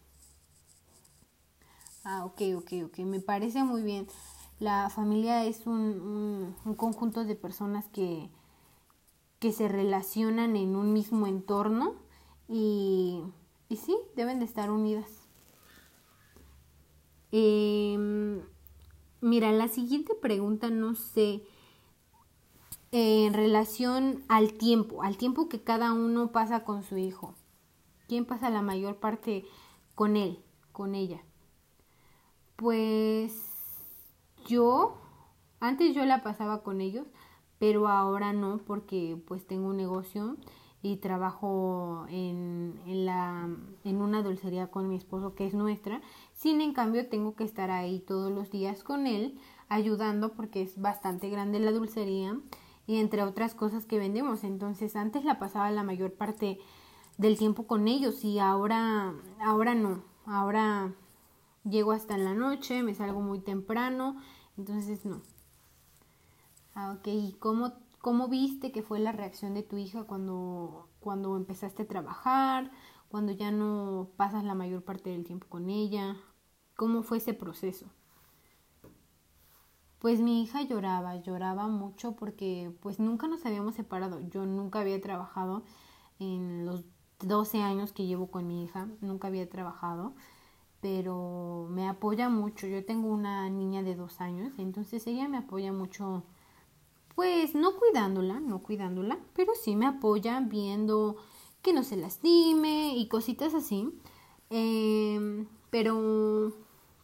Ah, 2.04 2.25
ok, 2.25 2.42
ok, 2.57 2.73
ok, 2.87 2.99
me 3.00 3.21
parece 3.21 3.62
muy 3.64 3.83
bien. 3.83 4.07
La 4.59 4.90
familia 4.90 5.45
es 5.45 5.66
un 5.66 6.54
conjunto 6.76 7.25
de 7.25 7.35
personas 7.35 7.88
que, 7.88 8.30
que 9.40 9.52
se 9.52 9.68
relacionan 9.68 10.54
en 10.54 10.76
un 10.76 10.92
mismo 10.92 11.26
entorno 11.26 11.94
y, 12.47 13.23
y 13.68 13.76
sí, 13.76 13.97
deben 14.14 14.38
de 14.38 14.44
estar 14.44 14.70
unidas. 14.70 15.09
Em, 17.32 18.42
mira, 19.20 19.50
la 19.52 19.68
siguiente 19.68 20.14
pregunta 20.14 20.68
no 20.68 20.94
sé 20.94 21.42
en 22.92 23.32
relación 23.32 24.25
al 24.28 24.54
tiempo, 24.54 25.02
al 25.02 25.16
tiempo 25.16 25.49
que 25.49 25.62
cada 25.62 25.92
uno 25.92 26.32
pasa 26.32 26.64
con 26.64 26.82
su 26.82 26.99
hijo. 26.99 27.35
¿Quién 28.09 28.26
pasa 28.26 28.50
la 28.50 28.62
mayor 28.62 28.97
parte 28.97 29.44
con 29.94 30.16
él, 30.16 30.42
con 30.73 30.94
ella? 30.94 31.23
Pues 32.56 33.32
yo, 34.47 35.00
antes 35.61 35.94
yo 35.94 36.04
la 36.04 36.23
pasaba 36.23 36.62
con 36.62 36.80
ellos, 36.80 37.06
pero 37.60 37.86
ahora 37.88 38.32
no 38.32 38.58
porque 38.66 39.16
pues 39.28 39.46
tengo 39.46 39.68
un 39.68 39.76
negocio 39.76 40.38
y 40.82 40.96
trabajo 40.96 42.06
en, 42.08 42.80
en, 42.86 43.04
la, 43.04 43.50
en 43.84 44.00
una 44.00 44.22
dulcería 44.22 44.68
con 44.68 44.88
mi 44.88 44.96
esposo 44.96 45.34
que 45.34 45.46
es 45.46 45.52
nuestra. 45.52 46.00
Sin 46.32 46.62
en 46.62 46.72
cambio 46.72 47.06
tengo 47.08 47.36
que 47.36 47.44
estar 47.44 47.70
ahí 47.70 48.00
todos 48.00 48.32
los 48.32 48.50
días 48.50 48.82
con 48.82 49.06
él 49.06 49.38
ayudando 49.68 50.32
porque 50.32 50.62
es 50.62 50.80
bastante 50.80 51.28
grande 51.28 51.60
la 51.60 51.70
dulcería 51.70 52.40
y 52.86 52.96
entre 52.96 53.22
otras 53.22 53.54
cosas 53.54 53.84
que 53.84 53.98
vendemos. 53.98 54.42
Entonces 54.42 54.96
antes 54.96 55.22
la 55.24 55.38
pasaba 55.38 55.70
la 55.70 55.82
mayor 55.82 56.14
parte 56.14 56.58
del 57.18 57.36
tiempo 57.36 57.66
con 57.66 57.88
ellos 57.88 58.24
y 58.24 58.38
ahora, 58.38 59.12
ahora 59.38 59.74
no. 59.74 60.02
Ahora 60.24 60.94
llego 61.64 61.92
hasta 61.92 62.14
en 62.14 62.24
la 62.24 62.32
noche, 62.34 62.82
me 62.82 62.94
salgo 62.94 63.20
muy 63.20 63.40
temprano, 63.40 64.16
entonces 64.56 65.04
no. 65.04 65.20
Ah, 66.80 66.92
ok. 66.96 67.08
¿Y 67.08 67.32
cómo, 67.38 67.75
cómo 68.00 68.28
viste 68.28 68.72
que 68.72 68.82
fue 68.82 69.00
la 69.00 69.12
reacción 69.12 69.52
de 69.54 69.62
tu 69.62 69.76
hija 69.76 70.04
cuando, 70.04 70.88
cuando 71.00 71.37
empezaste 71.37 71.82
a 71.82 71.88
trabajar, 71.88 72.70
cuando 73.10 73.32
ya 73.32 73.50
no 73.50 74.08
pasas 74.16 74.44
la 74.44 74.54
mayor 74.54 74.82
parte 74.82 75.10
del 75.10 75.25
tiempo 75.25 75.46
con 75.49 75.68
ella? 75.68 76.16
¿Cómo 76.76 77.02
fue 77.02 77.18
ese 77.18 77.34
proceso? 77.34 77.87
Pues 79.99 80.20
mi 80.20 80.42
hija 80.42 80.62
lloraba, 80.62 81.16
lloraba 81.16 81.68
mucho 81.68 82.16
porque 82.16 82.72
pues 82.80 82.99
nunca 82.99 83.28
nos 83.28 83.44
habíamos 83.44 83.75
separado. 83.75 84.20
Yo 84.30 84.46
nunca 84.46 84.80
había 84.80 85.00
trabajado 85.00 85.62
en 86.20 86.66
los 86.66 86.84
12 87.20 87.62
años 87.62 87.92
que 87.92 88.06
llevo 88.06 88.30
con 88.30 88.46
mi 88.46 88.64
hija, 88.64 88.88
nunca 89.02 89.28
había 89.28 89.49
trabajado, 89.50 90.14
pero 90.80 91.68
me 91.70 91.88
apoya 91.88 92.28
mucho. 92.30 92.66
Yo 92.66 92.84
tengo 92.87 93.08
una 93.08 93.50
niña 93.50 93.82
de 93.82 93.96
dos 93.96 94.20
años, 94.20 94.52
entonces 94.58 95.06
ella 95.06 95.28
me 95.28 95.38
apoya 95.38 95.72
mucho 95.72 96.25
pues 97.20 97.54
no 97.54 97.76
cuidándola, 97.76 98.40
no 98.40 98.62
cuidándola, 98.62 99.18
pero 99.34 99.52
sí 99.54 99.76
me 99.76 99.84
apoya 99.84 100.40
viendo 100.40 101.16
que 101.60 101.74
no 101.74 101.84
se 101.84 101.98
lastime 101.98 102.96
y 102.96 103.08
cositas 103.08 103.52
así. 103.52 103.92
Em, 104.48 105.46
pero 105.68 106.54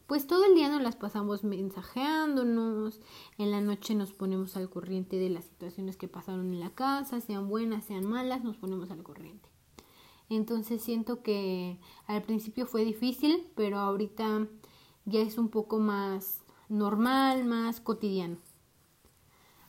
pues 0.06 0.26
todo 0.26 0.46
el 0.46 0.54
día 0.54 0.70
nos 0.70 0.80
las 0.80 0.96
pasamos 0.96 1.44
mensajeándonos, 1.44 2.98
en 3.36 3.50
la 3.50 3.60
noche 3.60 3.94
nos 3.94 4.14
ponemos 4.14 4.56
al 4.56 4.70
corriente 4.70 5.18
de 5.18 5.28
las 5.28 5.44
situaciones 5.44 5.98
que 5.98 6.08
pasaron 6.08 6.46
en 6.46 6.60
la 6.60 6.70
casa, 6.70 7.20
sean 7.20 7.46
buenas, 7.50 7.84
sean 7.84 8.06
malas, 8.06 8.42
nos 8.42 8.56
ponemos 8.56 8.90
al 8.90 9.02
corriente. 9.02 9.50
Entonces 10.30 10.80
siento 10.80 11.22
que 11.22 11.78
al 12.06 12.22
principio 12.22 12.64
fue 12.64 12.86
difícil, 12.86 13.46
pero 13.54 13.80
ahorita 13.80 14.46
ya 15.04 15.20
es 15.20 15.36
un 15.36 15.50
poco 15.50 15.78
más 15.78 16.40
normal, 16.70 17.44
más 17.44 17.82
cotidiano. 17.82 18.38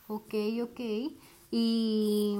Ok, 0.08 0.34
ok. 0.62 0.80
Y 1.52 2.38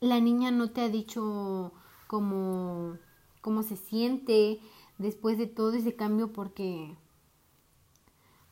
la 0.00 0.20
niña 0.20 0.50
no 0.50 0.70
te 0.72 0.80
ha 0.80 0.88
dicho 0.88 1.72
cómo, 2.08 2.98
cómo 3.40 3.62
se 3.62 3.76
siente 3.76 4.60
después 4.98 5.38
de 5.38 5.46
todo 5.46 5.72
ese 5.74 5.94
cambio 5.94 6.32
porque 6.32 6.96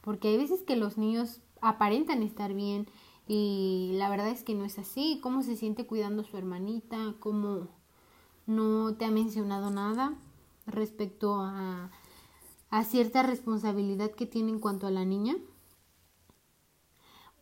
porque 0.00 0.28
hay 0.28 0.36
veces 0.36 0.62
que 0.62 0.76
los 0.76 0.96
niños 0.98 1.40
aparentan 1.60 2.22
estar 2.22 2.54
bien 2.54 2.88
y 3.26 3.92
la 3.94 4.08
verdad 4.08 4.28
es 4.28 4.42
que 4.42 4.54
no 4.54 4.64
es 4.64 4.78
así. 4.78 5.20
¿Cómo 5.22 5.42
se 5.42 5.56
siente 5.56 5.86
cuidando 5.86 6.22
a 6.22 6.24
su 6.24 6.36
hermanita? 6.36 7.14
¿Cómo 7.20 7.68
no 8.46 8.94
te 8.96 9.04
ha 9.04 9.10
mencionado 9.10 9.70
nada 9.70 10.14
respecto 10.66 11.36
a, 11.40 11.90
a 12.70 12.84
cierta 12.84 13.22
responsabilidad 13.24 14.12
que 14.12 14.26
tiene 14.26 14.50
en 14.52 14.60
cuanto 14.60 14.86
a 14.86 14.92
la 14.92 15.04
niña? 15.04 15.36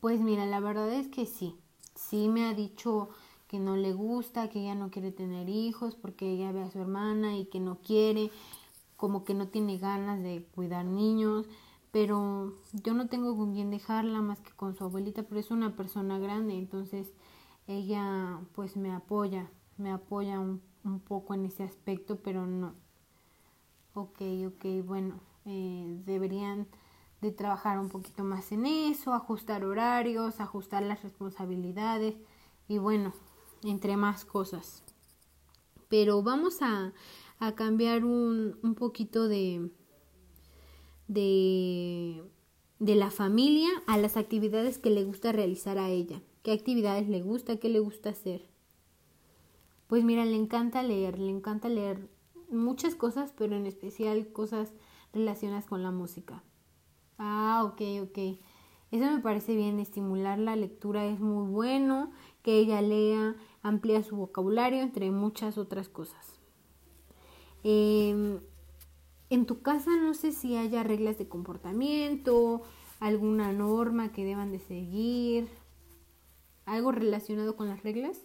Pues 0.01 0.21
mira, 0.21 0.47
la 0.47 0.61
verdad 0.61 0.93
es 0.93 1.09
que 1.09 1.27
sí. 1.27 1.57
Sí 1.95 2.29
me 2.29 2.47
ha 2.47 2.55
dicho 2.55 3.09
que 3.49 3.59
no 3.59 3.77
le 3.77 3.93
gusta, 3.93 4.49
que 4.51 4.61
ella 4.61 4.75
no 4.75 4.91
quiere 4.91 5.13
tener 5.13 5.49
hijos 5.49 5.95
porque 5.95 6.31
ella 6.33 6.53
ve 6.53 6.63
a 6.63 6.71
su 6.71 6.81
hermana 6.81 7.37
y 7.37 7.47
que 7.47 7.61
no 7.61 7.79
quiere, 7.81 8.31
como 8.97 9.25
que 9.25 9.35
no 9.35 9.49
tiene 9.49 9.79
ganas 9.79 10.23
de 10.23 10.45
cuidar 10.55 10.85
niños, 10.87 11.47
pero 11.93 12.55
yo 12.73 12.95
no 12.95 13.09
tengo 13.09 13.37
con 13.37 13.55
quién 13.55 13.71
dejarla 13.71 14.21
más 14.23 14.41
que 14.41 14.53
con 14.53 14.77
su 14.77 14.85
abuelita, 14.85 15.23
pero 15.25 15.41
es 15.41 15.51
una 15.51 15.77
persona 15.77 16.19
grande, 16.19 16.55
entonces 16.55 17.13
ella 17.69 18.41
pues 18.55 18.77
me 18.77 18.93
apoya, 18.93 19.51
me 19.79 19.93
apoya 19.93 20.41
un, 20.41 20.63
un 20.85 21.01
poco 21.01 21.35
en 21.35 21.47
ese 21.47 21.65
aspecto, 21.65 22.19
pero 22.23 22.47
no. 22.47 22.75
Ok, 23.95 24.21
ok, 24.47 24.65
bueno, 24.85 25.21
eh, 25.47 25.97
deberían 26.05 26.67
de 27.21 27.33
trabajar 27.33 27.79
un 27.79 27.89
poquito 27.89 28.25
más 28.25 28.53
en 28.53 28.67
eso, 28.67 29.13
ajustar 29.15 29.65
horarios, 29.65 30.41
ajustar 30.41 30.83
las 30.83 31.03
responsabilidades 31.03 32.17
y 32.69 32.79
bueno, 32.79 33.13
entre 33.65 33.97
más 33.97 34.25
cosas. 34.25 34.83
Pero 35.89 36.23
vamos 36.23 36.63
a, 36.63 36.93
a 37.39 37.55
cambiar 37.55 38.05
un, 38.05 38.59
un 38.63 38.75
poquito 38.75 39.29
de, 39.29 39.71
de, 41.09 42.23
de 42.79 42.95
la 42.95 43.11
familia 43.11 43.69
a 43.87 43.99
las 43.99 44.17
actividades 44.17 44.79
que 44.79 44.91
le 44.91 45.05
gusta 45.05 45.33
realizar 45.33 45.79
a 45.79 45.89
ella. 45.91 46.21
qué 46.43 46.53
actividades 46.53 47.09
le 47.09 47.23
gusta, 47.23 47.57
qué 47.59 47.69
le 47.69 47.81
gusta 47.81 48.11
hacer. 48.11 48.49
Pues 49.89 50.05
mira, 50.05 50.25
le 50.25 50.37
encanta 50.37 50.83
leer, 50.83 51.19
le 51.19 51.31
encanta 51.31 51.69
leer 51.69 52.09
muchas 52.51 52.95
cosas, 52.95 53.33
pero 53.37 53.57
en 53.57 53.67
especial 53.67 54.33
cosas 54.33 54.73
relacionadas 55.13 55.67
con 55.67 55.83
la 55.83 55.91
música. 55.91 56.43
Ah, 57.19 57.63
ok, 57.65 57.81
ok. 58.03 58.19
Eso 58.91 59.11
me 59.11 59.19
parece 59.21 59.57
bien, 59.57 59.81
estimular 59.81 60.39
la 60.39 60.55
lectura 60.55 61.07
es 61.07 61.19
muy 61.19 61.51
bueno, 61.51 62.13
que 62.43 62.59
ella 62.59 62.81
lea, 62.83 63.35
amplía 63.63 64.03
su 64.03 64.17
vocabulario, 64.17 64.81
entre 64.81 65.11
muchas 65.11 65.59
otras 65.59 65.89
cosas. 65.89 66.39
Em, 67.65 68.41
en 69.29 69.47
tu 69.47 69.61
casa 69.63 69.91
no 69.97 70.15
sé 70.15 70.31
si 70.31 70.57
haya 70.57 70.85
reglas 70.85 71.19
de 71.19 71.29
comportamiento, 71.29 72.63
alguna 73.01 73.53
norma 73.53 74.13
que 74.13 74.25
deban 74.25 74.53
de 74.53 74.61
seguir, 74.61 75.49
algo 76.65 76.93
relacionado 76.93 77.57
con 77.57 77.69
las 77.69 77.83
reglas. 77.83 78.21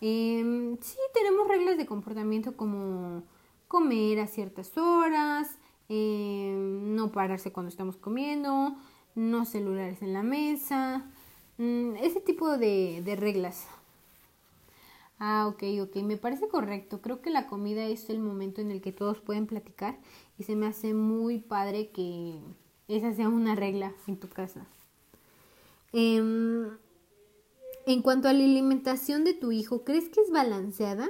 Eh, 0.00 0.76
sí, 0.80 0.98
tenemos 1.14 1.48
reglas 1.48 1.76
de 1.78 1.86
comportamiento 1.86 2.56
como 2.56 3.22
comer 3.68 4.20
a 4.20 4.26
ciertas 4.26 4.76
horas, 4.76 5.58
em, 5.88 6.94
no 6.94 7.12
pararse 7.12 7.52
cuando 7.52 7.70
estamos 7.70 7.96
comiendo, 7.96 8.76
no 9.14 9.44
celulares 9.44 10.02
en 10.02 10.12
la 10.12 10.22
mesa, 10.22 11.04
mm, 11.58 11.96
ese 11.96 12.20
tipo 12.20 12.58
de, 12.58 13.02
de 13.04 13.16
reglas. 13.16 13.66
Ah, 15.18 15.46
ok, 15.48 15.62
ok, 15.82 15.96
me 16.02 16.16
parece 16.18 16.48
correcto. 16.48 17.00
Creo 17.00 17.22
que 17.22 17.30
la 17.30 17.46
comida 17.46 17.86
es 17.86 18.10
el 18.10 18.18
momento 18.20 18.60
en 18.60 18.70
el 18.70 18.82
que 18.82 18.92
todos 18.92 19.20
pueden 19.20 19.46
platicar 19.46 19.98
y 20.38 20.44
se 20.44 20.56
me 20.56 20.66
hace 20.66 20.92
muy 20.94 21.38
padre 21.38 21.88
que 21.90 22.38
esa 22.88 23.12
sea 23.14 23.28
una 23.28 23.54
regla 23.54 23.94
en 24.06 24.18
tu 24.18 24.28
casa. 24.28 24.66
Em, 25.92 26.68
en 27.86 28.02
cuanto 28.02 28.28
a 28.28 28.32
la 28.32 28.44
alimentación 28.44 29.24
de 29.24 29.32
tu 29.34 29.52
hijo, 29.52 29.84
¿crees 29.84 30.08
que 30.08 30.20
es 30.20 30.30
balanceada? 30.30 31.08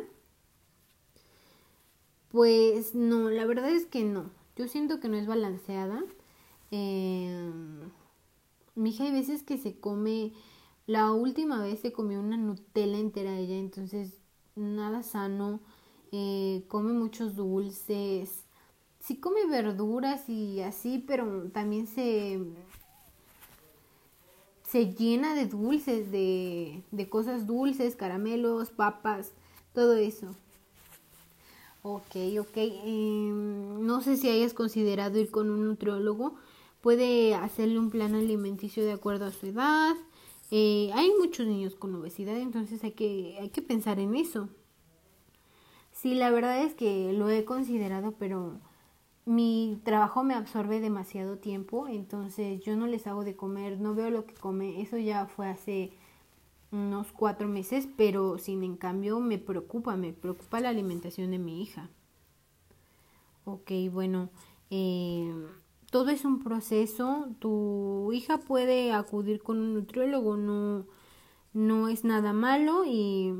Pues 2.30 2.94
no, 2.94 3.30
la 3.30 3.46
verdad 3.46 3.70
es 3.70 3.86
que 3.86 4.04
no. 4.04 4.30
Yo 4.56 4.68
siento 4.68 5.00
que 5.00 5.08
no 5.08 5.16
es 5.16 5.26
balanceada. 5.26 6.02
Em, 6.70 7.90
mi 8.74 8.90
hija 8.90 9.04
hay 9.04 9.12
veces 9.12 9.42
que 9.42 9.58
se 9.58 9.78
come, 9.78 10.32
la 10.86 11.12
última 11.12 11.62
vez 11.62 11.80
se 11.80 11.92
comió 11.92 12.20
una 12.20 12.36
Nutella 12.36 12.98
entera 12.98 13.38
ella, 13.38 13.56
entonces 13.56 14.18
nada 14.54 15.02
sano, 15.02 15.60
eh, 16.12 16.64
come 16.68 16.92
muchos 16.92 17.36
dulces, 17.36 18.44
sí 19.00 19.16
come 19.18 19.46
verduras 19.46 20.28
y 20.28 20.60
así, 20.62 21.04
pero 21.06 21.50
también 21.52 21.86
se 21.86 22.40
se 24.62 24.92
llena 24.94 25.34
de 25.34 25.46
dulces, 25.46 26.10
de, 26.10 26.82
de 26.90 27.08
cosas 27.08 27.46
dulces, 27.46 27.94
caramelos, 27.94 28.70
papas, 28.70 29.32
todo 29.72 29.94
eso. 29.94 30.34
Ok, 31.88 32.16
ok. 32.40 32.56
Em, 32.56 33.86
no 33.86 34.00
sé 34.00 34.16
si 34.16 34.28
hayas 34.28 34.54
considerado 34.54 35.20
ir 35.20 35.30
con 35.30 35.50
un 35.50 35.64
nutriólogo. 35.66 36.34
Puede 36.80 37.36
hacerle 37.36 37.78
un 37.78 37.90
plan 37.90 38.16
alimenticio 38.16 38.84
de 38.84 38.90
acuerdo 38.90 39.26
a 39.26 39.30
su 39.30 39.46
edad. 39.46 39.94
Eh, 40.50 40.90
hay 40.94 41.12
muchos 41.20 41.46
niños 41.46 41.76
con 41.76 41.94
obesidad, 41.94 42.36
entonces 42.38 42.82
hay 42.82 42.90
que, 42.92 43.36
hay 43.40 43.50
que 43.50 43.62
pensar 43.62 44.00
en 44.00 44.16
eso. 44.16 44.48
Sí, 45.92 46.16
la 46.16 46.30
verdad 46.30 46.60
es 46.62 46.74
que 46.74 47.12
lo 47.12 47.30
he 47.30 47.44
considerado, 47.44 48.12
pero 48.18 48.58
mi 49.24 49.80
trabajo 49.84 50.24
me 50.24 50.34
absorbe 50.34 50.80
demasiado 50.80 51.38
tiempo, 51.38 51.86
entonces 51.86 52.60
yo 52.62 52.76
no 52.76 52.88
les 52.88 53.06
hago 53.06 53.22
de 53.22 53.36
comer, 53.36 53.80
no 53.80 53.94
veo 53.94 54.10
lo 54.10 54.26
que 54.26 54.34
come. 54.34 54.82
Eso 54.82 54.98
ya 54.98 55.26
fue 55.26 55.48
hace 55.48 55.92
unos 56.76 57.12
cuatro 57.12 57.48
meses, 57.48 57.88
pero 57.96 58.38
sin 58.38 58.62
en 58.62 58.76
cambio 58.76 59.20
me 59.20 59.38
preocupa, 59.38 59.96
me 59.96 60.12
preocupa 60.12 60.60
la 60.60 60.68
alimentación 60.68 61.30
de 61.30 61.38
mi 61.38 61.62
hija. 61.62 61.90
Ok, 63.44 63.70
bueno, 63.92 64.30
eh, 64.70 65.32
todo 65.90 66.10
es 66.10 66.24
un 66.24 66.42
proceso. 66.42 67.28
Tu 67.38 68.10
hija 68.12 68.38
puede 68.38 68.92
acudir 68.92 69.42
con 69.42 69.58
un 69.58 69.74
nutriólogo, 69.74 70.36
no, 70.36 70.84
no 71.52 71.88
es 71.88 72.04
nada 72.04 72.32
malo 72.32 72.84
y, 72.84 73.34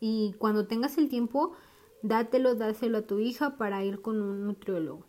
y 0.00 0.34
cuando 0.38 0.66
tengas 0.66 0.98
el 0.98 1.08
tiempo, 1.08 1.52
dátelo, 2.02 2.54
dáselo 2.54 2.98
a 2.98 3.06
tu 3.06 3.18
hija 3.18 3.56
para 3.56 3.84
ir 3.84 4.00
con 4.00 4.20
un 4.20 4.46
nutriólogo. 4.46 5.04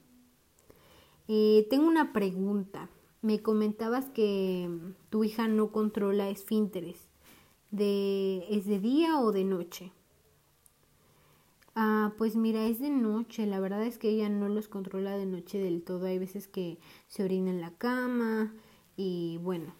Eh, 1.27 1.65
tengo 1.69 1.87
una 1.87 2.13
pregunta. 2.13 2.89
Me 3.21 3.41
comentabas 3.41 4.09
que 4.09 4.69
tu 5.09 5.23
hija 5.23 5.47
no 5.47 5.71
controla 5.71 6.29
esfínteres. 6.29 7.07
De, 7.69 8.45
¿Es 8.49 8.65
de 8.65 8.79
día 8.79 9.19
o 9.19 9.31
de 9.31 9.43
noche? 9.43 9.91
Ah, 11.75 12.13
pues 12.17 12.35
mira, 12.35 12.65
es 12.65 12.79
de 12.79 12.89
noche. 12.89 13.45
La 13.45 13.59
verdad 13.59 13.83
es 13.83 13.97
que 13.97 14.09
ella 14.09 14.27
no 14.27 14.49
los 14.49 14.67
controla 14.67 15.17
de 15.17 15.25
noche 15.25 15.59
del 15.59 15.83
todo. 15.83 16.07
Hay 16.07 16.17
veces 16.17 16.47
que 16.47 16.79
se 17.07 17.23
orina 17.23 17.51
en 17.51 17.61
la 17.61 17.71
cama 17.71 18.53
y 18.97 19.37
bueno. 19.37 19.73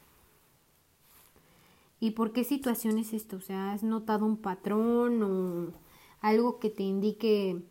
¿Y 2.00 2.12
por 2.12 2.34
qué 2.34 2.44
situación 2.44 2.98
es 2.98 3.14
esto? 3.14 3.38
O 3.38 3.42
sea, 3.42 3.74
¿has 3.74 3.84
notado 3.84 4.26
un 4.26 4.38
patrón 4.38 5.22
o 5.24 5.74
algo 6.22 6.60
que 6.60 6.70
te 6.70 6.84
indique 6.84 7.62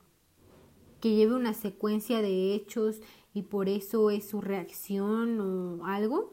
que 1.01 1.15
lleve 1.15 1.35
una 1.35 1.55
secuencia 1.55 2.21
de 2.21 2.55
hechos 2.55 3.01
y 3.35 3.43
por 3.43 3.69
eso 3.69 4.11
es 4.11 4.29
su 4.29 4.41
reacción 4.41 5.41
o 5.41 5.87
algo? 5.87 6.33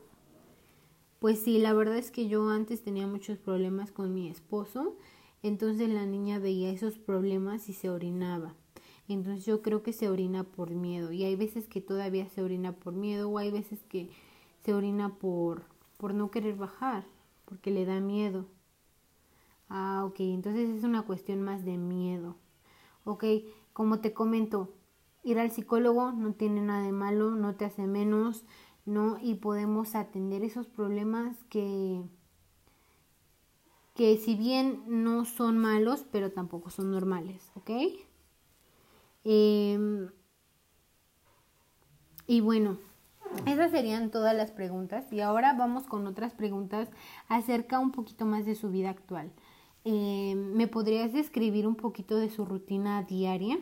Pues 1.19 1.39
sí, 1.41 1.57
la 1.57 1.73
verdad 1.73 1.97
es 1.97 2.11
que 2.11 2.27
yo 2.27 2.49
antes 2.49 2.83
tenía 2.83 3.07
muchos 3.07 3.37
problemas 3.37 3.91
con 3.91 4.13
mi 4.13 4.29
esposo, 4.29 4.95
entonces 5.43 5.89
la 5.89 6.05
niña 6.05 6.39
veía 6.39 6.69
esos 6.71 6.97
problemas 6.97 7.69
y 7.69 7.73
se 7.73 7.89
orinaba. 7.89 8.55
Entonces 9.07 9.45
yo 9.45 9.61
creo 9.61 9.83
que 9.83 9.93
se 9.93 10.09
orina 10.09 10.43
por 10.43 10.71
miedo 10.71 11.11
y 11.11 11.23
hay 11.23 11.35
veces 11.35 11.67
que 11.67 11.81
todavía 11.81 12.27
se 12.29 12.41
orina 12.43 12.73
por 12.73 12.93
miedo 12.93 13.29
o 13.29 13.37
hay 13.37 13.51
veces 13.51 13.83
que 13.83 14.09
se 14.63 14.73
orina 14.73 15.15
por 15.15 15.63
por 15.97 16.13
no 16.13 16.31
querer 16.31 16.55
bajar, 16.55 17.05
porque 17.45 17.71
le 17.71 17.85
da 17.85 17.99
miedo. 17.99 18.45
Ah, 19.69 20.03
ok, 20.05 20.19
entonces 20.19 20.69
es 20.69 20.83
una 20.83 21.01
cuestión 21.03 21.41
más 21.41 21.65
de 21.65 21.77
miedo. 21.77 22.35
Ok, 23.03 23.25
como 23.73 23.99
te 23.99 24.13
comento, 24.13 24.73
ir 25.27 25.39
al 25.39 25.51
psicólogo 25.51 26.13
no 26.13 26.33
tiene 26.33 26.61
nada 26.61 26.83
de 26.83 26.93
malo, 26.93 27.31
no 27.31 27.55
te 27.55 27.65
hace 27.65 27.85
menos, 27.85 28.45
¿no? 28.85 29.17
Y 29.21 29.35
podemos 29.35 29.93
atender 29.93 30.41
esos 30.43 30.67
problemas 30.67 31.35
que, 31.49 32.01
que 33.93 34.17
si 34.17 34.35
bien 34.35 34.83
no 34.87 35.25
son 35.25 35.57
malos, 35.57 36.05
pero 36.11 36.31
tampoco 36.31 36.69
son 36.69 36.91
normales, 36.91 37.51
¿ok? 37.55 37.71
Em, 39.25 40.09
y 42.25 42.39
bueno, 42.39 42.77
esas 43.45 43.71
serían 43.71 44.11
todas 44.11 44.33
las 44.33 44.51
preguntas 44.51 45.11
y 45.11 45.19
ahora 45.19 45.53
vamos 45.53 45.83
con 45.83 46.07
otras 46.07 46.33
preguntas 46.33 46.89
acerca 47.27 47.79
un 47.79 47.91
poquito 47.91 48.25
más 48.25 48.45
de 48.45 48.55
su 48.55 48.69
vida 48.69 48.91
actual. 48.91 49.33
Eh, 49.83 50.35
¿Me 50.35 50.67
podrías 50.67 51.11
describir 51.11 51.67
un 51.67 51.75
poquito 51.75 52.15
de 52.15 52.29
su 52.29 52.45
rutina 52.45 53.03
diaria? 53.03 53.59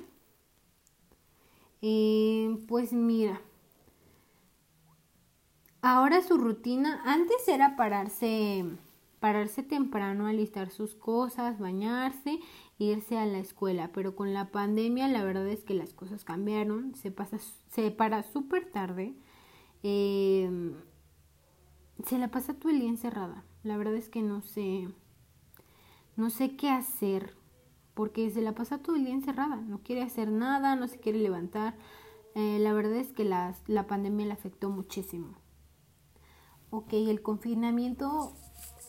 Eh, 1.81 2.57
pues 2.67 2.93
mira, 2.93 3.41
ahora 5.81 6.21
su 6.21 6.37
rutina, 6.37 7.01
antes 7.05 7.47
era 7.47 7.75
pararse, 7.75 8.65
pararse 9.19 9.63
temprano, 9.63 10.27
alistar 10.27 10.69
sus 10.71 10.95
cosas, 10.95 11.59
bañarse, 11.59 12.39
irse 12.79 13.17
a 13.17 13.25
la 13.25 13.37
escuela, 13.39 13.91
pero 13.93 14.15
con 14.15 14.33
la 14.33 14.51
pandemia 14.51 15.07
la 15.07 15.23
verdad 15.23 15.47
es 15.47 15.63
que 15.63 15.73
las 15.75 15.93
cosas 15.93 16.23
cambiaron, 16.25 16.95
se, 16.95 17.11
pasa, 17.11 17.37
se 17.71 17.91
para 17.91 18.23
súper 18.23 18.71
tarde, 18.71 19.15
eh, 19.83 20.73
se 22.05 22.17
la 22.17 22.29
pasa 22.29 22.53
todo 22.55 22.71
el 22.71 22.79
día 22.79 22.89
encerrada, 22.89 23.43
la 23.63 23.77
verdad 23.77 23.95
es 23.95 24.09
que 24.09 24.21
no 24.21 24.41
sé 24.41 24.87
no 26.15 26.29
sé 26.29 26.55
qué 26.55 26.69
hacer, 26.69 27.35
porque 27.95 28.29
se 28.29 28.41
la 28.41 28.53
pasa 28.53 28.77
todo 28.77 28.97
el 28.97 29.05
día 29.05 29.13
encerrada, 29.15 29.55
no 29.55 29.79
quiere 29.81 30.03
hacer 30.03 30.29
nada, 30.29 30.75
no 30.75 30.87
se 30.87 30.99
quiere 30.99 31.17
levantar. 31.17 31.75
Eh, 32.35 32.59
la 32.59 32.73
verdad 32.73 32.97
es 32.97 33.13
que 33.13 33.23
la, 33.23 33.55
la 33.65 33.87
pandemia 33.87 34.27
le 34.27 34.33
afectó 34.33 34.69
muchísimo. 34.69 35.37
Ok, 36.69 36.91
el 36.93 37.21
confinamiento, 37.21 38.33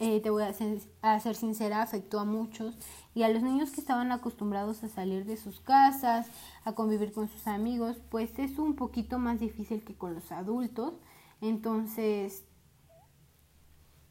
eh, 0.01 0.21
te 0.21 0.31
voy 0.31 0.43
a 0.43 0.53
ser, 0.53 0.81
a 1.03 1.21
ser 1.21 1.37
sincera, 1.37 1.83
afectó 1.83 2.19
a 2.19 2.25
muchos 2.25 2.77
y 3.15 3.23
a 3.23 3.29
los 3.29 3.43
niños 3.43 3.71
que 3.71 3.81
estaban 3.81 4.11
acostumbrados 4.11 4.83
a 4.83 4.89
salir 4.89 5.25
de 5.25 5.37
sus 5.37 5.61
casas, 5.61 6.29
a 6.65 6.75
convivir 6.75 7.13
con 7.13 7.29
sus 7.29 7.47
amigos, 7.47 7.99
pues 8.11 8.37
es 8.41 8.59
un 8.59 8.75
poquito 8.75 9.21
más 9.21 9.39
difícil 9.39 9.85
que 9.85 9.95
con 9.95 10.15
los 10.15 10.33
adultos. 10.33 10.95
Entonces, 11.41 12.45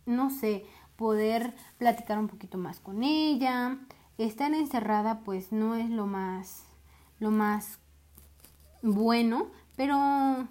no 0.06 0.30
sé, 0.30 0.66
poder 0.96 1.54
platicar 1.78 2.18
un 2.18 2.28
poquito 2.28 2.58
más 2.58 2.80
con 2.80 3.04
ella. 3.04 3.78
Estar 4.18 4.54
encerrada 4.54 5.22
pues 5.24 5.52
no 5.52 5.76
es 5.76 5.90
lo 5.90 6.08
más 6.08 6.66
lo 7.20 7.32
más 7.32 7.80
bueno, 8.82 9.48
pero 9.76 10.48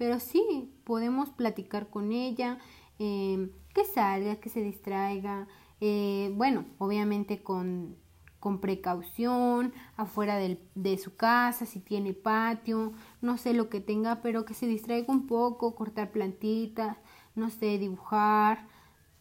pero 0.00 0.18
sí 0.18 0.72
podemos 0.84 1.28
platicar 1.28 1.90
con 1.90 2.10
ella, 2.10 2.58
em, 2.98 3.50
que 3.74 3.84
salga, 3.84 4.36
que 4.36 4.48
se 4.48 4.62
distraiga, 4.62 5.46
eh, 5.82 6.32
bueno, 6.36 6.64
obviamente 6.78 7.42
con, 7.42 7.96
con 8.40 8.60
precaución, 8.60 9.74
afuera 9.98 10.38
de 10.38 10.98
su 10.98 11.16
casa, 11.16 11.66
si 11.66 11.80
tiene 11.80 12.14
patio, 12.14 12.92
no 13.20 13.36
sé 13.36 13.52
lo 13.52 13.68
que 13.68 13.80
tenga, 13.80 14.22
pero 14.22 14.46
que 14.46 14.54
se 14.54 14.66
distraiga 14.66 15.12
un 15.12 15.26
poco, 15.26 15.74
cortar 15.74 16.12
plantitas, 16.12 16.96
no 17.34 17.50
sé, 17.50 17.78
dibujar, 17.78 18.66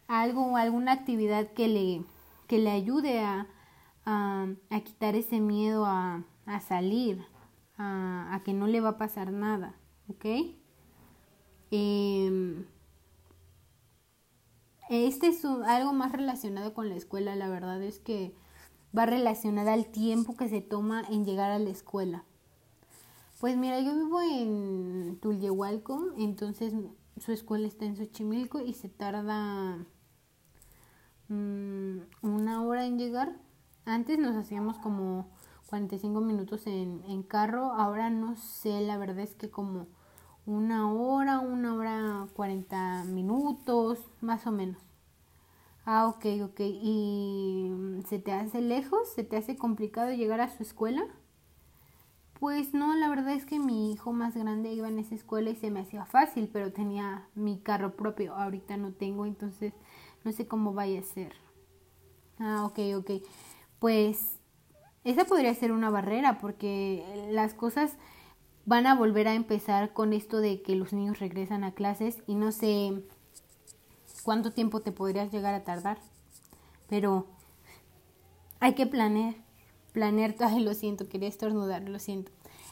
algo, 0.07 0.55
alguna 0.55 0.93
actividad 0.93 1.51
que 1.51 1.67
le, 1.67 2.03
que 2.47 2.57
le 2.57 2.71
ayude 2.71 3.19
a, 3.19 3.47
a, 4.05 4.47
quitar 4.83 5.15
ese 5.15 5.39
miedo 5.39 5.85
a, 5.85 6.23
a 6.45 6.59
salir, 6.59 7.23
a, 7.77 8.33
a, 8.33 8.43
que 8.43 8.53
no 8.53 8.67
le 8.67 8.81
va 8.81 8.89
a 8.89 8.97
pasar 8.97 9.31
nada, 9.31 9.75
¿ok? 10.07 10.25
Eh, 11.71 12.65
este 14.89 15.27
es 15.27 15.45
algo 15.45 15.93
más 15.93 16.11
relacionado 16.11 16.73
con 16.73 16.89
la 16.89 16.95
escuela, 16.95 17.35
la 17.35 17.47
verdad 17.47 17.81
es 17.83 17.99
que 17.99 18.33
va 18.97 19.05
relacionada 19.05 19.73
al 19.73 19.85
tiempo 19.85 20.35
que 20.35 20.49
se 20.49 20.61
toma 20.61 21.03
en 21.09 21.25
llegar 21.25 21.51
a 21.51 21.59
la 21.59 21.69
escuela. 21.69 22.25
Pues 23.39 23.55
mira, 23.55 23.79
yo 23.79 23.95
vivo 23.95 24.19
en 24.21 25.19
Tulyehualco, 25.21 26.13
entonces 26.17 26.73
su 27.17 27.31
escuela 27.31 27.67
está 27.67 27.85
en 27.85 27.95
Xochimilco 27.95 28.59
y 28.61 28.73
se 28.73 28.89
tarda 28.89 29.77
mm, 31.27 31.99
una 32.21 32.63
hora 32.63 32.85
en 32.85 32.97
llegar. 32.97 33.39
Antes 33.89 34.19
nos 34.19 34.35
hacíamos 34.35 34.77
como 34.77 35.25
45 35.67 36.21
minutos 36.21 36.67
en, 36.67 37.03
en 37.07 37.23
carro, 37.23 37.73
ahora 37.73 38.11
no 38.11 38.35
sé, 38.35 38.81
la 38.81 38.97
verdad 38.97 39.19
es 39.19 39.33
que 39.33 39.49
como 39.49 39.87
una 40.45 40.91
hora, 40.91 41.39
una 41.39 41.73
hora 41.73 42.27
40 42.35 43.03
minutos, 43.05 43.99
más 44.21 44.45
o 44.45 44.51
menos. 44.51 44.77
Ah, 45.85 46.07
ok, 46.07 46.25
ok. 46.43 46.59
¿Y 46.59 47.71
se 48.07 48.19
te 48.19 48.31
hace 48.31 48.61
lejos? 48.61 49.09
¿Se 49.15 49.23
te 49.23 49.37
hace 49.37 49.57
complicado 49.57 50.11
llegar 50.13 50.39
a 50.39 50.49
su 50.49 50.61
escuela? 50.61 51.03
Pues 52.39 52.73
no, 52.75 52.95
la 52.95 53.09
verdad 53.09 53.33
es 53.33 53.45
que 53.45 53.59
mi 53.59 53.91
hijo 53.91 54.13
más 54.13 54.35
grande 54.35 54.71
iba 54.71 54.87
en 54.87 54.99
esa 54.99 55.15
escuela 55.15 55.49
y 55.49 55.55
se 55.55 55.71
me 55.71 55.81
hacía 55.81 56.05
fácil, 56.05 56.47
pero 56.53 56.71
tenía 56.71 57.27
mi 57.33 57.57
carro 57.59 57.95
propio. 57.95 58.35
Ahorita 58.35 58.77
no 58.77 58.93
tengo, 58.93 59.25
entonces 59.25 59.73
no 60.23 60.31
sé 60.31 60.47
cómo 60.47 60.73
vaya 60.73 60.99
a 60.99 61.03
ser. 61.03 61.33
Ah, 62.39 62.65
ok, 62.65 62.79
ok. 62.97 63.11
Pues 63.79 64.39
esa 65.03 65.25
podría 65.25 65.53
ser 65.55 65.71
una 65.71 65.89
barrera 65.89 66.37
porque 66.39 67.27
las 67.31 67.53
cosas 67.53 67.97
van 68.65 68.85
a 68.85 68.95
volver 68.95 69.27
a 69.27 69.33
empezar 69.33 69.93
con 69.93 70.13
esto 70.13 70.37
de 70.41 70.61
que 70.61 70.75
los 70.75 70.93
niños 70.93 71.19
regresan 71.19 71.63
a 71.63 71.73
clases 71.73 72.21
y 72.27 72.35
no 72.35 72.51
sé 72.51 73.03
cuánto 74.23 74.51
tiempo 74.51 74.81
te 74.81 74.91
podrías 74.91 75.31
llegar 75.31 75.53
a 75.55 75.63
tardar. 75.63 75.97
Pero 76.87 77.27
hay 78.59 78.75
que 78.75 78.85
planear, 78.85 79.35
planear, 79.93 80.35
ay 80.39 80.59
lo 80.59 80.73
siento, 80.73 81.07
quería 81.07 81.29
estornudar, 81.29 81.87
lo 81.87 81.99
siento. 81.99 82.31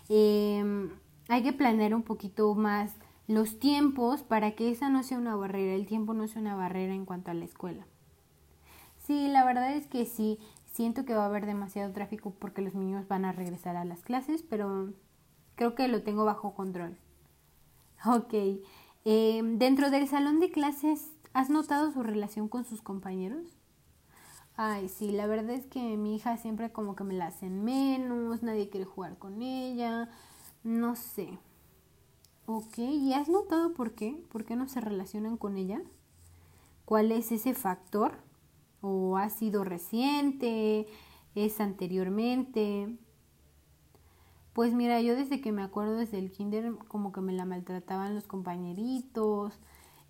Em, 0.09 0.91
hay 1.29 1.43
que 1.43 1.53
planear 1.53 1.95
un 1.95 2.03
poquito 2.03 2.53
más 2.55 2.93
los 3.27 3.59
tiempos 3.59 4.23
para 4.23 4.51
que 4.51 4.71
esa 4.71 4.89
no 4.89 5.03
sea 5.03 5.17
una 5.17 5.35
barrera, 5.35 5.73
el 5.73 5.85
tiempo 5.85 6.13
no 6.13 6.27
sea 6.27 6.41
una 6.41 6.55
barrera 6.55 6.93
en 6.93 7.05
cuanto 7.05 7.31
a 7.31 7.33
la 7.33 7.45
escuela. 7.45 7.85
Sí, 8.99 9.27
la 9.29 9.45
verdad 9.45 9.73
es 9.73 9.87
que 9.87 10.05
sí, 10.05 10.39
siento 10.77 11.03
que 11.03 11.13
va 11.13 11.23
a 11.23 11.27
haber 11.27 11.45
demasiado 11.45 11.91
tráfico 11.91 12.33
porque 12.39 12.61
los 12.61 12.73
niños 12.73 13.07
van 13.09 13.25
a 13.25 13.33
regresar 13.33 13.75
a 13.75 13.83
las 13.83 14.03
clases, 14.03 14.43
pero 14.43 14.93
Creo 15.57 15.73
que 15.73 15.87
lo 15.87 16.03
tengo 16.03 16.23
bajo 16.23 16.53
control. 16.53 16.97
Ok. 18.05 18.33
Eh, 19.05 19.41
dentro 19.43 19.89
del 19.89 20.07
salón 20.07 20.39
de 20.39 20.51
clases, 20.51 21.11
¿has 21.33 21.49
notado 21.49 21.91
su 21.91 22.03
relación 22.03 22.47
con 22.47 22.63
sus 22.63 22.83
compañeros? 22.83 23.57
Ay, 24.55 24.87
sí, 24.87 25.11
la 25.11 25.25
verdad 25.25 25.55
es 25.55 25.65
que 25.65 25.97
mi 25.97 26.15
hija 26.15 26.37
siempre 26.37 26.71
como 26.71 26.95
que 26.95 27.03
me 27.03 27.15
la 27.15 27.27
hacen 27.27 27.63
menos, 27.63 28.43
nadie 28.43 28.69
quiere 28.69 28.85
jugar 28.85 29.17
con 29.17 29.41
ella, 29.41 30.09
no 30.63 30.95
sé. 30.95 31.39
Ok, 32.45 32.77
¿y 32.77 33.13
has 33.13 33.27
notado 33.27 33.73
por 33.73 33.93
qué? 33.93 34.23
¿Por 34.31 34.45
qué 34.45 34.55
no 34.55 34.67
se 34.67 34.79
relacionan 34.79 35.37
con 35.37 35.57
ella? 35.57 35.81
¿Cuál 36.85 37.11
es 37.11 37.31
ese 37.31 37.55
factor? 37.55 38.19
¿O 38.81 39.17
ha 39.17 39.29
sido 39.29 39.63
reciente? 39.63 40.87
¿Es 41.35 41.59
anteriormente? 41.59 42.97
Pues 44.53 44.73
mira, 44.73 45.01
yo 45.01 45.15
desde 45.15 45.39
que 45.39 45.51
me 45.51 45.61
acuerdo 45.61 45.97
desde 45.97 46.17
el 46.17 46.31
kinder 46.31 46.73
como 46.87 47.11
que 47.11 47.21
me 47.21 47.33
la 47.33 47.45
maltrataban 47.45 48.15
los 48.15 48.25
compañeritos, 48.25 49.59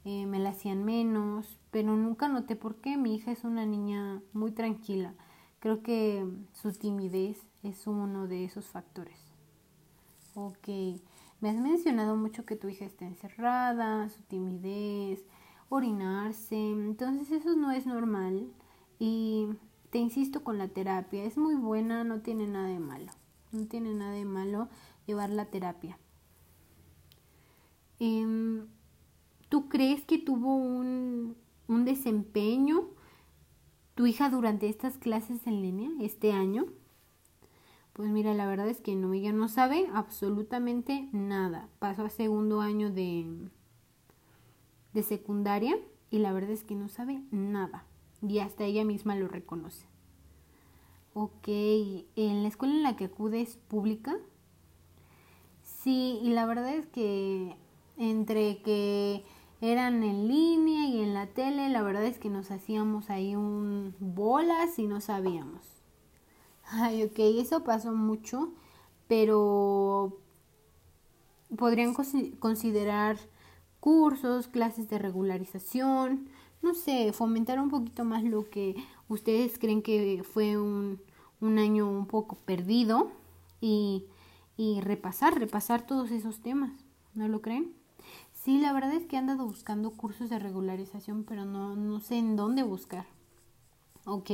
eh, 0.06 0.26
me 0.26 0.40
la 0.40 0.52
hacían 0.52 0.86
menos, 0.86 1.60
pero 1.70 1.98
nunca 1.98 2.30
noté 2.30 2.56
por 2.56 2.76
qué. 2.78 2.96
Mi 2.96 3.16
hija 3.16 3.32
es 3.32 3.44
una 3.44 3.66
niña 3.66 4.22
muy 4.32 4.52
tranquila. 4.54 5.14
Creo 5.60 5.84
que 5.84 6.26
su 6.54 6.72
timidez 6.72 7.46
es 7.62 7.88
uno 7.88 8.28
de 8.28 8.46
esos 8.46 8.68
factores. 8.68 9.20
Ok, 10.34 10.70
me 11.42 11.50
has 11.50 11.58
mencionado 11.58 12.16
mucho 12.16 12.46
que 12.46 12.56
tu 12.56 12.70
hija 12.70 12.86
está 12.86 13.06
encerrada, 13.06 14.08
su 14.10 14.22
timidez, 14.22 15.26
orinarse, 15.70 16.56
entonces 16.56 17.32
eso 17.32 17.56
no 17.56 17.72
es 17.72 17.86
normal 17.86 18.48
y 19.00 19.48
te 19.90 20.00
insisto 20.00 20.44
con 20.44 20.58
la 20.58 20.68
terapia, 20.68 21.24
es 21.24 21.38
muy 21.38 21.56
buena, 21.56 22.04
no 22.04 22.22
tiene 22.22 22.48
nada 22.48 22.68
de 22.68 22.80
malo. 22.80 23.12
No 23.52 23.66
tiene 23.68 23.94
nada 23.94 24.12
de 24.12 24.26
malo 24.26 24.68
llevar 25.06 25.30
la 25.30 25.46
terapia. 25.46 25.98
Em, 28.00 28.68
¿Tú 29.50 29.70
crees 29.70 30.04
que 30.04 30.18
tuvo 30.18 30.56
un, 30.56 31.36
un 31.68 31.86
desempeño 31.86 32.90
tu 33.96 34.06
hija 34.06 34.30
durante 34.30 34.68
estas 34.68 34.98
clases 34.98 35.48
en 35.48 35.62
línea 35.62 35.90
este 36.02 36.34
año? 36.34 36.66
Pues 37.94 38.10
mira, 38.10 38.34
la 38.34 38.46
verdad 38.46 38.68
es 38.68 38.82
que 38.82 38.96
no, 38.96 39.14
ella 39.14 39.32
no 39.32 39.48
sabe 39.48 39.88
absolutamente 39.94 41.10
nada. 41.14 41.70
Pasó 41.80 42.04
a 42.04 42.10
segundo 42.10 42.62
año 42.62 42.92
de, 42.92 43.50
de 44.98 45.04
secundaria 45.04 45.78
y 46.10 46.18
la 46.18 46.34
verdad 46.34 46.50
es 46.50 46.64
que 46.64 46.74
no 46.74 46.90
sabe 46.90 47.22
nada. 47.30 47.86
Y 48.28 48.40
hasta 48.40 48.64
ella 48.64 48.84
misma 48.84 49.16
lo 49.16 49.28
reconoce. 49.28 49.86
Ok, 51.14 51.48
¿en 51.48 52.42
la 52.42 52.48
escuela 52.48 52.74
en 52.74 52.84
la 52.84 52.96
que 52.96 53.06
acude 53.06 53.42
es 53.42 53.58
pública? 53.58 54.18
Sí, 55.62 56.20
y 56.24 56.30
la 56.30 56.48
verdad 56.48 56.74
es 56.74 56.88
que 56.88 57.56
entre 57.98 58.64
que 58.64 59.24
eran 59.62 60.02
en 60.02 60.28
línea 60.28 60.88
y 60.88 61.02
en 61.02 61.14
la 61.14 61.28
tele, 61.28 61.70
la 61.70 61.84
verdad 61.84 62.06
es 62.06 62.18
que 62.18 62.30
nos 62.30 62.50
hacíamos 62.50 63.12
ahí 63.12 63.36
un 63.36 63.96
bolas 64.00 64.80
y 64.80 64.88
no 64.88 65.00
sabíamos. 65.00 65.62
Ay, 66.64 67.04
ok, 67.04 67.20
eso 67.20 67.64
pasó 67.64 67.94
mucho, 67.94 68.52
pero 69.08 70.18
podrían 71.56 71.94
considerar 72.40 73.18
cursos, 73.88 74.50
clases 74.50 74.90
de 74.90 75.00
regularización, 75.00 76.28
no 76.62 76.74
sé, 76.74 77.14
fomentar 77.14 77.58
un 77.58 77.70
poquito 77.70 78.04
más 78.04 78.22
lo 78.22 78.50
que 78.50 78.76
ustedes 79.08 79.58
creen 79.58 79.82
que 79.82 80.26
fue 80.30 80.58
un, 80.58 81.00
un 81.40 81.58
año 81.58 81.90
un 81.90 82.06
poco 82.06 82.36
perdido 82.36 83.14
y, 83.62 84.04
y 84.58 84.82
repasar, 84.82 85.40
repasar 85.40 85.88
todos 85.88 86.12
esos 86.12 86.42
temas, 86.42 86.74
¿no 87.14 87.30
lo 87.30 87.42
creen? 87.42 87.72
Sí, 88.34 88.60
la 88.60 88.74
verdad 88.74 88.92
es 88.92 89.06
que 89.06 89.16
he 89.16 89.20
andado 89.20 89.46
buscando 89.46 89.92
cursos 89.92 90.30
de 90.30 90.38
regularización, 90.38 91.24
pero 91.24 91.46
no, 91.46 91.78
no 91.78 92.02
sé 92.02 92.18
en 92.18 92.36
dónde 92.36 92.64
buscar. 92.64 93.06
Ok, 94.06 94.32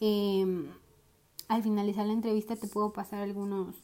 eh, 0.00 0.68
al 1.48 1.62
finalizar 1.62 2.04
la 2.04 2.12
entrevista 2.12 2.54
te 2.54 2.66
puedo 2.66 2.92
pasar 2.92 3.22
algunos 3.22 3.76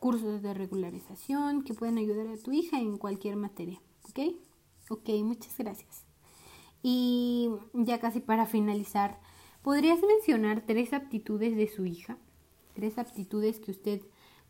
cursos 0.00 0.42
de 0.42 0.52
regularización 0.52 1.62
que 1.62 1.74
pueden 1.74 1.98
ayudar 1.98 2.26
a 2.26 2.36
tu 2.36 2.50
hija 2.50 2.80
en 2.80 2.98
cualquier 2.98 3.36
materia. 3.36 3.80
¿Ok? 4.08 4.34
Ok, 4.90 5.08
muchas 5.22 5.56
gracias. 5.58 6.04
Y 6.82 7.48
ya 7.72 7.98
casi 7.98 8.20
para 8.20 8.46
finalizar, 8.46 9.18
¿podrías 9.62 10.00
mencionar 10.02 10.64
tres 10.66 10.92
aptitudes 10.92 11.56
de 11.56 11.66
su 11.68 11.86
hija? 11.86 12.18
Tres 12.74 12.98
aptitudes 12.98 13.60
que 13.60 13.70
usted 13.70 14.02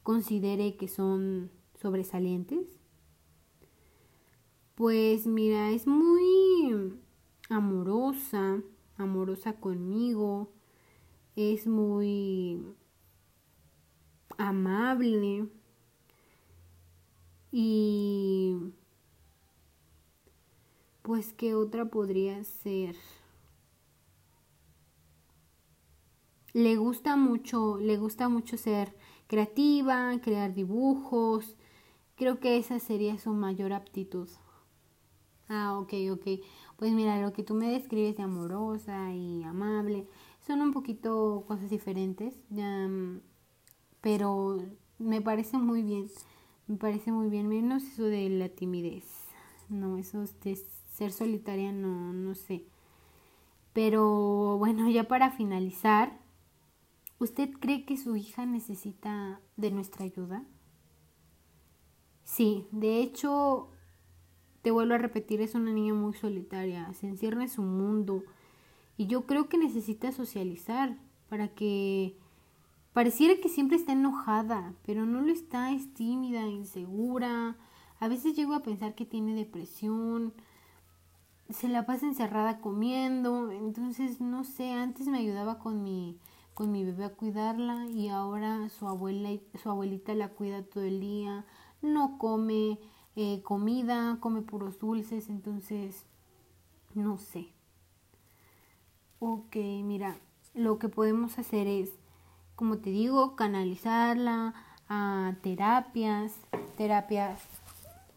considere 0.02 0.76
que 0.76 0.88
son 0.88 1.50
sobresalientes. 1.80 2.80
Pues 4.74 5.26
mira, 5.26 5.70
es 5.70 5.86
muy 5.86 6.98
amorosa, 7.48 8.60
amorosa 8.96 9.60
conmigo, 9.60 10.52
es 11.36 11.68
muy 11.68 12.60
amable 14.36 15.46
y 17.52 18.56
pues 21.04 21.34
qué 21.34 21.54
otra 21.54 21.84
podría 21.84 22.42
ser. 22.44 22.96
Le 26.54 26.76
gusta 26.76 27.16
mucho, 27.16 27.76
le 27.76 27.98
gusta 27.98 28.30
mucho 28.30 28.56
ser 28.56 28.96
creativa, 29.26 30.18
crear 30.22 30.54
dibujos. 30.54 31.56
Creo 32.16 32.40
que 32.40 32.56
esa 32.56 32.78
sería 32.78 33.18
su 33.18 33.32
mayor 33.34 33.74
aptitud. 33.74 34.28
Ah, 35.48 35.78
ok, 35.78 35.92
ok. 36.12 36.40
pues 36.76 36.92
mira, 36.92 37.20
lo 37.20 37.32
que 37.32 37.42
tú 37.42 37.54
me 37.54 37.70
describes 37.70 38.16
de 38.16 38.22
amorosa 38.22 39.12
y 39.14 39.42
amable, 39.44 40.06
son 40.46 40.62
un 40.62 40.72
poquito 40.72 41.44
cosas 41.46 41.70
diferentes, 41.70 42.34
ya, 42.50 42.88
pero 44.00 44.58
me 44.98 45.20
parece 45.20 45.58
muy 45.58 45.82
bien, 45.82 46.10
me 46.66 46.76
parece 46.76 47.12
muy 47.12 47.28
bien, 47.28 47.48
menos 47.48 47.82
eso 47.84 48.04
de 48.04 48.28
la 48.28 48.48
timidez, 48.48 49.04
no, 49.68 49.98
eso 49.98 50.20
de 50.42 50.52
ser 50.94 51.10
solitaria, 51.10 51.72
no, 51.72 52.12
no 52.12 52.34
sé. 52.36 52.64
Pero 53.72 54.56
bueno, 54.58 54.88
ya 54.88 55.08
para 55.08 55.32
finalizar, 55.32 56.20
¿usted 57.18 57.50
cree 57.50 57.84
que 57.84 57.96
su 57.96 58.14
hija 58.14 58.46
necesita 58.46 59.40
de 59.56 59.72
nuestra 59.72 60.04
ayuda? 60.04 60.44
Sí, 62.22 62.68
de 62.70 63.00
hecho, 63.00 63.70
te 64.62 64.70
vuelvo 64.70 64.94
a 64.94 64.98
repetir, 64.98 65.40
es 65.40 65.56
una 65.56 65.72
niña 65.72 65.94
muy 65.94 66.14
solitaria, 66.14 66.92
se 66.92 67.08
encierra 67.08 67.42
en 67.42 67.48
su 67.48 67.62
mundo 67.62 68.22
y 68.96 69.08
yo 69.08 69.26
creo 69.26 69.48
que 69.48 69.58
necesita 69.58 70.12
socializar 70.12 70.96
para 71.28 71.48
que 71.48 72.16
pareciera 72.92 73.40
que 73.40 73.48
siempre 73.48 73.76
está 73.76 73.92
enojada, 73.92 74.74
pero 74.86 75.06
no 75.06 75.22
lo 75.22 75.32
está, 75.32 75.72
es 75.72 75.92
tímida, 75.92 76.46
insegura. 76.46 77.56
A 77.98 78.06
veces 78.06 78.36
llego 78.36 78.54
a 78.54 78.62
pensar 78.62 78.94
que 78.94 79.04
tiene 79.04 79.34
depresión, 79.34 80.32
se 81.50 81.68
la 81.68 81.86
pasa 81.86 82.06
encerrada 82.06 82.58
comiendo, 82.58 83.50
entonces 83.50 84.20
no 84.20 84.44
sé, 84.44 84.72
antes 84.72 85.06
me 85.08 85.18
ayudaba 85.18 85.58
con 85.58 85.82
mi 85.82 86.18
con 86.54 86.70
mi 86.70 86.84
bebé 86.84 87.06
a 87.06 87.08
cuidarla 87.10 87.86
y 87.86 88.08
ahora 88.08 88.68
su 88.68 88.86
abuela 88.86 89.30
su 89.60 89.70
abuelita 89.70 90.14
la 90.14 90.28
cuida 90.28 90.62
todo 90.62 90.84
el 90.84 91.00
día, 91.00 91.44
no 91.82 92.16
come 92.18 92.78
eh, 93.16 93.42
comida, 93.42 94.18
come 94.20 94.42
puros 94.42 94.78
dulces, 94.78 95.28
entonces 95.28 96.04
no 96.94 97.18
sé. 97.18 97.48
Ok, 99.18 99.56
mira, 99.56 100.16
lo 100.54 100.78
que 100.78 100.88
podemos 100.88 101.38
hacer 101.38 101.66
es, 101.66 101.90
como 102.56 102.78
te 102.78 102.90
digo, 102.90 103.36
canalizarla 103.36 104.54
a 104.88 105.34
terapias, 105.42 106.32
terapias. 106.76 107.40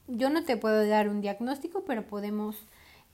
Yo 0.07 0.29
no 0.29 0.43
te 0.43 0.57
puedo 0.57 0.87
dar 0.87 1.09
un 1.09 1.21
diagnóstico, 1.21 1.83
pero 1.85 2.05
podemos 2.05 2.57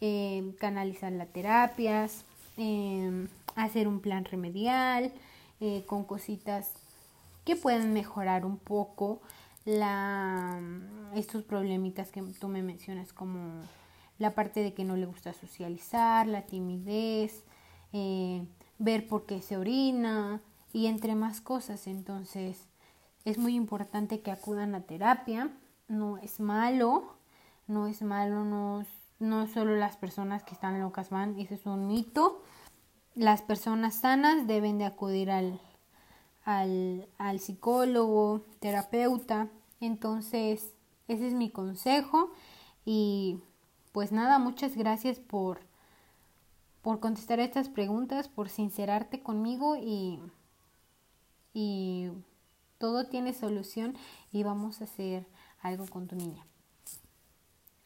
eh, 0.06 0.54
canalizar 0.60 1.14
las 1.14 1.30
terapias, 1.30 2.26
em, 2.58 3.30
hacer 3.56 3.88
un 3.88 4.02
plan 4.02 4.26
remedial 4.26 5.14
eh, 5.62 5.86
con 5.88 6.04
cositas 6.04 6.74
que 7.46 7.56
pueden 7.56 7.94
mejorar 7.94 8.46
un 8.46 8.58
poco 8.58 9.22
la, 9.64 10.60
estos 11.16 11.44
problemitas 11.44 12.12
que 12.12 12.22
tú 12.22 12.50
me 12.50 12.62
mencionas 12.64 13.14
como 13.14 13.62
la 14.20 14.32
parte 14.36 14.60
de 14.60 14.74
que 14.74 14.84
no 14.84 14.98
le 14.98 15.06
gusta 15.06 15.32
socializar, 15.32 16.28
la 16.28 16.42
timidez, 16.42 17.46
eh, 17.94 18.46
ver 18.80 19.08
por 19.08 19.26
qué 19.26 19.42
se 19.42 19.56
orina 19.56 20.42
y 20.74 20.88
entre 20.88 21.16
más 21.16 21.40
cosas. 21.40 21.88
Entonces 21.88 22.68
es 23.24 23.38
muy 23.38 23.56
importante 23.56 24.20
que 24.20 24.32
acudan 24.32 24.76
a 24.76 24.82
terapia. 24.82 25.50
No 25.88 26.18
es 26.18 26.42
malo, 26.42 27.16
no 27.68 27.88
es 27.88 28.02
malo, 28.02 28.44
no, 28.44 28.86
no 29.24 29.48
solo 29.48 29.76
las 29.78 29.96
personas 29.96 30.44
que 30.44 30.54
están 30.54 30.82
locas 30.82 31.10
van, 31.10 31.40
ese 31.40 31.56
es 31.56 31.66
un 31.66 31.88
mito. 31.88 32.44
Las 33.16 33.42
personas 33.42 33.96
sanas 33.96 34.48
deben 34.48 34.78
de 34.78 34.86
acudir 34.86 35.32
al, 35.32 35.62
al, 36.44 37.08
al 37.18 37.40
psicólogo, 37.40 38.46
terapeuta. 38.60 39.48
Entonces, 39.80 40.76
ese 41.08 41.28
es 41.28 41.34
mi 41.34 41.50
consejo. 41.50 42.34
Y 42.84 43.40
pues 43.94 44.12
nada, 44.12 44.40
muchas 44.40 44.76
gracias 44.76 45.20
por, 45.20 45.62
por 46.82 47.00
contestar 47.00 47.40
estas 47.40 47.70
preguntas, 47.70 48.28
por 48.28 48.50
sincerarte 48.50 49.24
conmigo 49.24 49.78
y, 49.78 50.20
y 51.54 52.10
todo 52.78 53.08
tiene 53.08 53.32
solución 53.32 53.96
y 54.34 54.44
vamos 54.44 54.82
a 54.82 54.84
hacer 54.84 55.26
algo 55.62 55.86
con 55.88 56.08
tu 56.08 56.18
niña. 56.18 56.46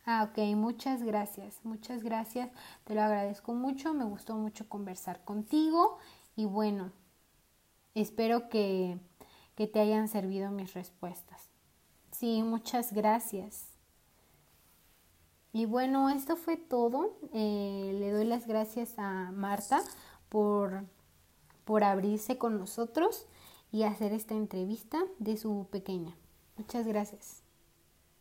Ah, 0.07 0.23
ok, 0.31 0.55
muchas 0.55 1.03
gracias, 1.03 1.59
muchas 1.63 2.01
gracias, 2.01 2.49
te 2.85 2.95
lo 2.95 3.01
agradezco 3.01 3.53
mucho, 3.53 3.93
me 3.93 4.05
gustó 4.05 4.35
mucho 4.35 4.69
conversar 4.69 5.23
contigo 5.25 5.97
y 6.37 6.45
bueno, 6.45 6.93
espero 7.93 8.47
que, 8.47 8.97
que 9.55 9.67
te 9.67 9.81
hayan 9.81 10.07
servido 10.07 10.49
mis 10.49 10.73
respuestas. 10.73 11.49
Sí, 12.11 12.41
muchas 12.41 12.93
gracias. 12.93 13.67
Y 15.51 15.65
bueno, 15.65 16.09
esto 16.09 16.35
fue 16.37 16.55
todo. 16.55 17.17
Eh, 17.33 17.95
le 17.99 18.11
doy 18.11 18.25
las 18.25 18.47
gracias 18.47 18.93
a 18.97 19.31
Marta 19.31 19.81
por, 20.29 20.85
por 21.65 21.83
abrirse 21.83 22.37
con 22.37 22.57
nosotros 22.59 23.25
y 23.71 23.83
hacer 23.83 24.13
esta 24.13 24.35
entrevista 24.35 24.99
de 25.19 25.35
su 25.37 25.67
pequeña. 25.69 26.15
Muchas 26.57 26.87
gracias. 26.87 27.46